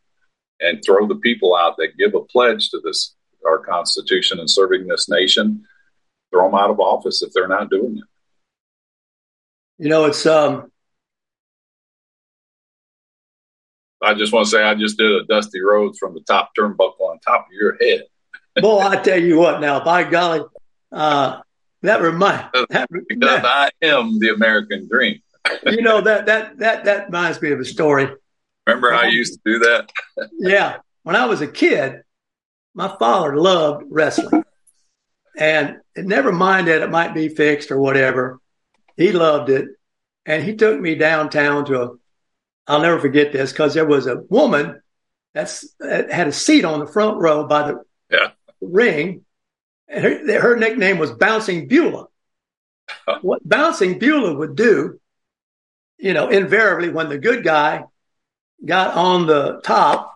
[0.59, 3.15] and throw the people out that give a pledge to this
[3.45, 5.65] our Constitution and serving this nation,
[6.31, 8.03] throw them out of office if they're not doing it.
[9.81, 10.71] You know, it's um.
[13.99, 17.01] I just want to say I just did a Dusty Rhodes from the top turnbuckle
[17.01, 18.03] on top of your head.
[18.61, 20.41] Boy, I tell you what, now by golly,
[20.91, 21.39] uh,
[21.81, 25.19] that reminds that, because that, I am the American dream.
[25.65, 28.07] you know that that that that reminds me of a story.
[28.67, 29.91] Remember how you used to do that?
[30.37, 30.77] yeah.
[31.01, 32.03] When I was a kid,
[32.75, 34.43] my father loved wrestling.
[35.35, 38.40] And never mind that it might be fixed or whatever,
[38.97, 39.69] he loved it.
[40.25, 41.89] And he took me downtown to a,
[42.67, 44.81] I'll never forget this because there was a woman
[45.33, 48.31] that's that had a seat on the front row by the yeah.
[48.59, 49.25] ring.
[49.87, 52.07] And her, her nickname was Bouncing Beulah.
[53.21, 54.99] what Bouncing Beulah would do,
[55.97, 57.83] you know, invariably when the good guy
[58.63, 60.11] got on the top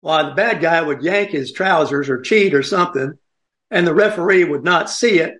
[0.00, 3.14] while the bad guy would yank his trousers or cheat or something,
[3.70, 5.34] and the referee would not see it.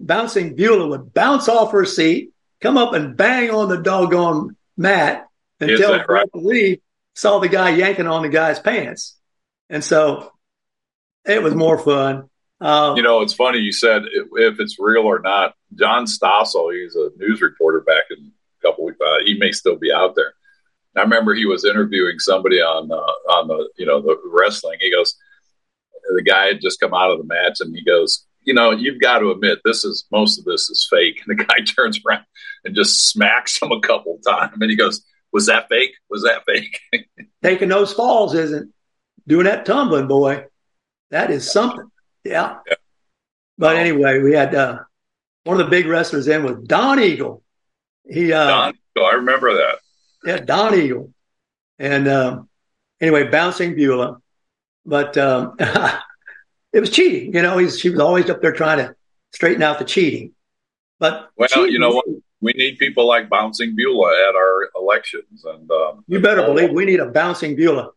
[0.00, 5.28] Bouncing Beulah would bounce off her seat, come up and bang on the doggone mat
[5.60, 6.26] until the right?
[6.34, 6.80] referee
[7.14, 9.16] saw the guy yanking on the guy's pants.
[9.68, 10.32] And so
[11.24, 12.30] it was more fun.
[12.60, 15.54] Um, you know, it's funny you said if, it's real or not.
[15.74, 18.98] John Stossel, he's a news reporter back in a couple weeks.
[19.00, 20.34] Uh, he may still be out there.
[20.96, 24.78] I remember he was interviewing somebody on uh, on the you know the wrestling.
[24.80, 25.14] He goes,
[26.14, 29.00] the guy had just come out of the match, and he goes, you know, you've
[29.00, 31.22] got to admit this is most of this is fake.
[31.26, 32.24] And the guy turns around
[32.64, 35.92] and just smacks him a couple of times, and he goes, "Was that fake?
[36.10, 36.80] Was that fake?"
[37.42, 38.72] Taking those falls isn't
[39.26, 40.46] doing that tumbling, boy.
[41.10, 41.90] That is something.
[42.24, 42.56] Yeah.
[42.66, 42.74] yeah.
[43.56, 44.78] But anyway, we had uh,
[45.44, 47.42] one of the big wrestlers in was Don Eagle.
[48.08, 49.78] He uh, Don, I remember that
[50.24, 51.12] yeah, Don Eagle.
[51.78, 52.48] And um,
[53.00, 54.20] anyway, bouncing Beulah.
[54.84, 55.56] But um,
[56.72, 57.34] it was cheating.
[57.34, 58.94] You know, he's, she was always up there trying to
[59.32, 60.32] straighten out the cheating.
[60.98, 62.04] But well, cheating, you know what?
[62.40, 66.84] We need people like bouncing Beulah at our elections, and um, you better believe we
[66.84, 67.90] need a bouncing Beulah.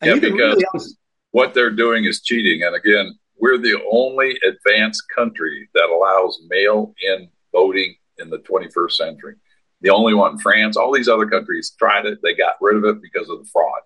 [0.00, 0.94] And yeah, because really
[1.32, 2.62] what they're doing is cheating.
[2.62, 9.34] And again, we're the only advanced country that allows mail-in voting in the 21st century
[9.80, 10.38] the only one.
[10.38, 12.18] France, all these other countries tried it.
[12.22, 13.80] They got rid of it because of the fraud.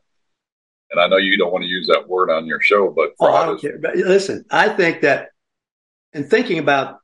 [0.93, 3.33] And I know you don't want to use that word on your show, but Oh,
[3.33, 3.79] I don't is care.
[3.79, 5.31] But listen, I think that
[6.13, 6.99] in thinking about,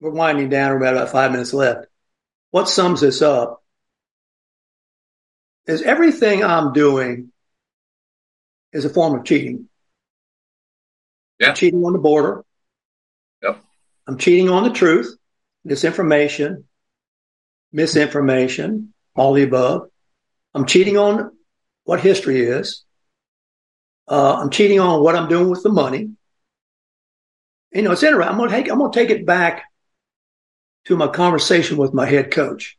[0.00, 1.86] we're winding down, we're about five minutes left.
[2.52, 3.62] What sums this up
[5.66, 7.32] is everything I'm doing
[8.72, 9.68] is a form of cheating.
[11.40, 11.48] Yeah.
[11.48, 12.44] I'm cheating on the border.
[13.42, 13.60] Yep.
[14.06, 15.16] I'm cheating on the truth,
[15.66, 16.64] disinformation,
[17.72, 19.88] misinformation, all the above.
[20.54, 21.32] I'm cheating on
[21.84, 22.84] what history is.
[24.08, 26.10] Uh, I'm cheating on what I'm doing with the money.
[27.72, 28.30] You know, it's interesting.
[28.30, 29.64] I'm going to take, I'm going to take it back
[30.86, 32.76] to my conversation with my head coach.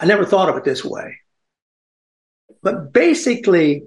[0.00, 1.18] I never thought of it this way,
[2.62, 3.84] but basically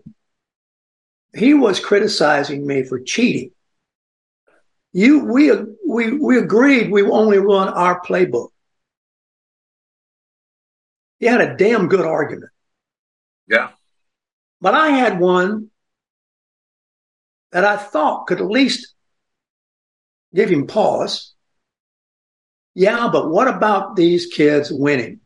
[1.35, 3.51] he was criticizing me for cheating.
[4.93, 5.51] You, we,
[5.85, 8.49] we, we agreed we only run our playbook.
[11.19, 12.51] He had a damn good argument.
[13.47, 13.69] Yeah.
[14.61, 15.69] But I had one
[17.51, 18.93] that I thought could at least
[20.33, 21.33] give him pause.
[22.75, 25.21] Yeah, but what about these kids winning?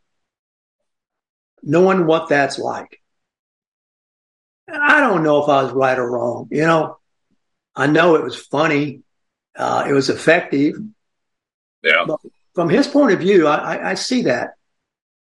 [1.64, 3.02] Knowing what that's like.
[4.72, 6.48] I don't know if I was right or wrong.
[6.50, 6.98] You know,
[7.76, 9.02] I know it was funny.
[9.56, 10.76] Uh, it was effective.
[11.84, 12.06] Yeah.
[12.08, 12.20] But
[12.56, 14.52] from his point of view, I, I, I see that.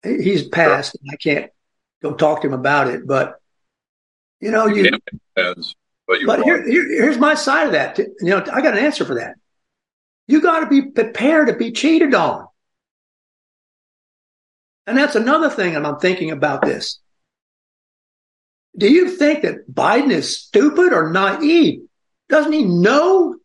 [0.04, 0.96] He's passed.
[1.12, 1.52] I can't
[2.02, 3.42] go talk to him about it, but
[4.40, 4.92] you know, you,
[5.38, 5.76] sense,
[6.08, 7.98] but but here, here, here's my side of that.
[7.98, 9.36] You know, I got an answer for that.
[10.28, 12.48] You got to be prepared to be cheated on.
[14.88, 17.00] And that's another thing I'm thinking about this.
[18.78, 21.82] Do you think that Biden is stupid or naive?
[22.30, 23.36] Doesn't he know?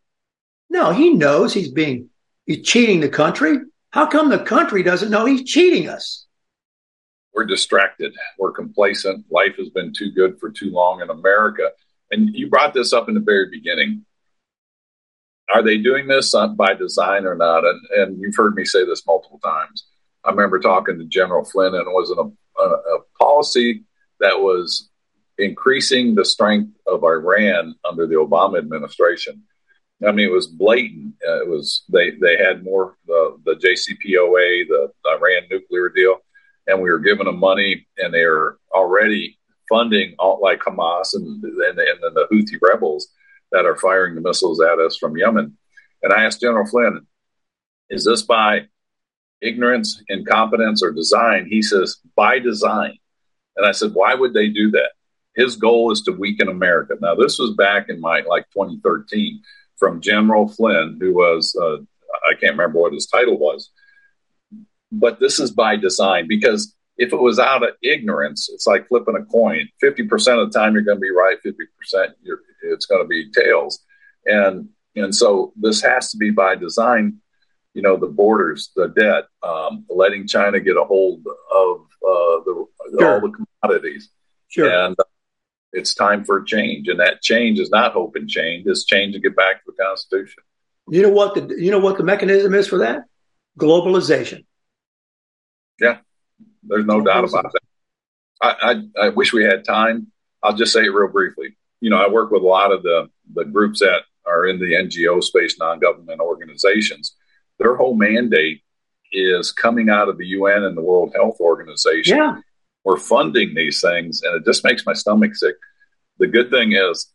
[0.68, 2.10] No, he knows he's being,
[2.46, 3.58] he's cheating the country.
[3.90, 6.26] How come the country doesn't know he's cheating us?
[7.32, 8.12] we're distracted.
[8.38, 9.24] We're complacent.
[9.30, 11.70] Life has been too good for too long in America.
[12.10, 14.04] And you brought this up in the very beginning.
[15.52, 17.64] Are they doing this by design or not?
[17.64, 19.86] And, and you've heard me say this multiple times.
[20.24, 23.84] I remember talking to General Flynn, and it was a, a, a policy
[24.20, 24.90] that was
[25.38, 29.42] increasing the strength of Iran under the Obama administration.
[30.06, 31.14] I mean, it was blatant.
[31.26, 36.20] Uh, it was they they had more the the JCPOA, the Iran nuclear deal
[36.70, 39.38] and we were giving them money, and they're already
[39.70, 43.08] funding like Hamas and, and, and the Houthi rebels
[43.52, 45.56] that are firing the missiles at us from Yemen.
[46.02, 47.06] And I asked General Flynn,
[47.88, 48.66] "Is this by
[49.40, 52.98] ignorance, incompetence, or design?" He says, "By design."
[53.56, 54.90] And I said, "Why would they do that?"
[55.36, 56.96] His goal is to weaken America.
[57.00, 59.40] Now, this was back in my like 2013
[59.78, 61.78] from General Flynn, who was uh,
[62.28, 63.70] I can't remember what his title was
[64.92, 69.16] but this is by design because if it was out of ignorance, it's like flipping
[69.16, 69.66] a coin.
[69.82, 72.12] 50% of the time you're going to be right, 50%
[72.62, 73.80] it's going to be tails.
[74.26, 77.18] And and so this has to be by design,
[77.72, 82.66] you know, the borders, the debt, um, letting China get a hold of uh, the,
[82.98, 83.14] sure.
[83.14, 84.10] all the commodities.
[84.48, 84.68] Sure.
[84.68, 85.04] And uh,
[85.72, 86.88] it's time for change.
[86.88, 89.82] And that change is not hope and change, it's change to get back to the
[89.82, 90.42] Constitution.
[90.90, 93.04] You know what the you know what the mechanism is for that?
[93.58, 94.44] Globalization.
[95.80, 95.98] Yeah,
[96.62, 97.60] there's no doubt about that.
[98.42, 100.08] I, I, I, wish we had time.
[100.42, 101.56] I'll just say it real briefly.
[101.80, 104.72] You know, I work with a lot of the, the groups that are in the
[104.74, 107.14] NGO space, non government organizations.
[107.58, 108.62] Their whole mandate
[109.12, 112.16] is coming out of the UN and the World Health Organization.
[112.16, 112.40] Yeah.
[112.84, 115.56] We're funding these things, and it just makes my stomach sick.
[116.18, 117.08] The good thing is,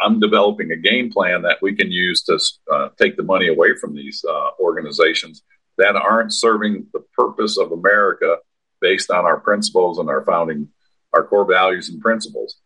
[0.00, 2.38] I'm developing a game plan that we can use to
[2.72, 5.42] uh, take the money away from these uh, organizations
[5.78, 8.38] that aren't serving the purpose of America
[8.84, 10.68] based on our principles and our founding,
[11.14, 12.58] our core values and principles.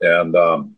[0.00, 0.76] And um,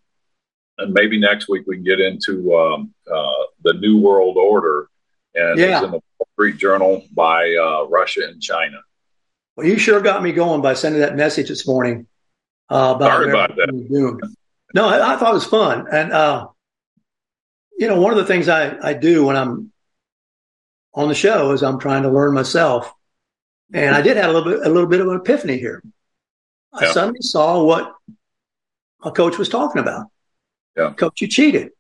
[0.76, 4.88] and maybe next week we can get into um, uh, the New World Order,
[5.34, 5.76] and yeah.
[5.78, 8.78] it's in the Wall Street Journal by uh, Russia and China.
[9.57, 12.07] Well, you sure got me going by sending that message this morning.
[12.68, 13.88] Uh, about Sorry about that.
[13.90, 14.22] Doomed.
[14.74, 16.49] No, I, I, thought it was fun, and uh,
[17.78, 19.72] you know, one of the things I, I do when I'm
[20.95, 22.93] on the show is I'm trying to learn myself.
[23.72, 25.82] And I did have a little bit, a little bit of an epiphany here.
[26.72, 26.92] I Yeah.
[26.92, 27.94] suddenly saw what
[29.02, 30.06] a coach was talking about.
[30.76, 30.92] Yeah.
[30.94, 31.70] Coach, you cheated.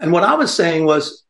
[0.00, 1.24] And what I was saying was,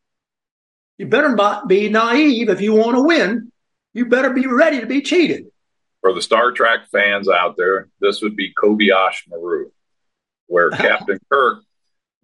[0.99, 3.53] you better not be naive if you want to win.
[3.95, 5.47] You better be ready to be cheated.
[6.01, 9.71] For the Star Trek fans out there, this would be Kobayashi Maru,
[10.47, 11.63] where Captain Kirk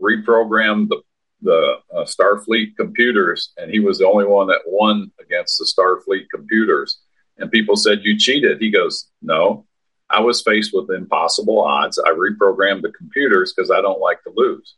[0.01, 1.03] reprogrammed the
[1.43, 6.25] the uh, Starfleet computers, and he was the only one that won against the Starfleet
[6.31, 7.01] computers.
[7.39, 8.61] And people said, You cheated.
[8.61, 9.67] He goes, No,
[10.11, 11.99] I was faced with impossible odds.
[11.99, 14.75] I reprogrammed the computers because I don't like to lose,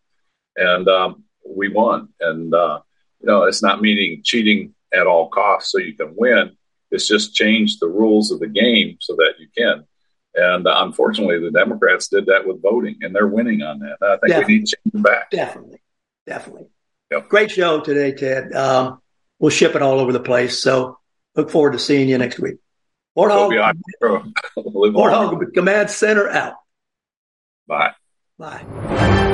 [0.57, 2.09] and um, we won.
[2.21, 2.81] And uh,
[3.21, 6.57] you know, it's not meaning cheating at all costs so you can win.
[6.91, 9.85] It's just change the rules of the game so that you can.
[10.35, 13.97] And uh, unfortunately, the Democrats did that with voting, and they're winning on that.
[14.03, 14.45] I think definitely.
[14.47, 15.31] we need to change them back.
[15.31, 15.83] Definitely,
[16.27, 16.67] definitely.
[17.11, 17.29] Yep.
[17.29, 18.53] Great show today, Ted.
[18.55, 19.01] Um,
[19.39, 20.63] we'll ship it all over the place.
[20.63, 20.99] So
[21.37, 22.57] look forward to seeing you next week.
[23.17, 23.75] Warthog,
[24.57, 26.55] Warthog Command Center out.
[27.67, 27.93] Bye.
[28.39, 29.33] Bye.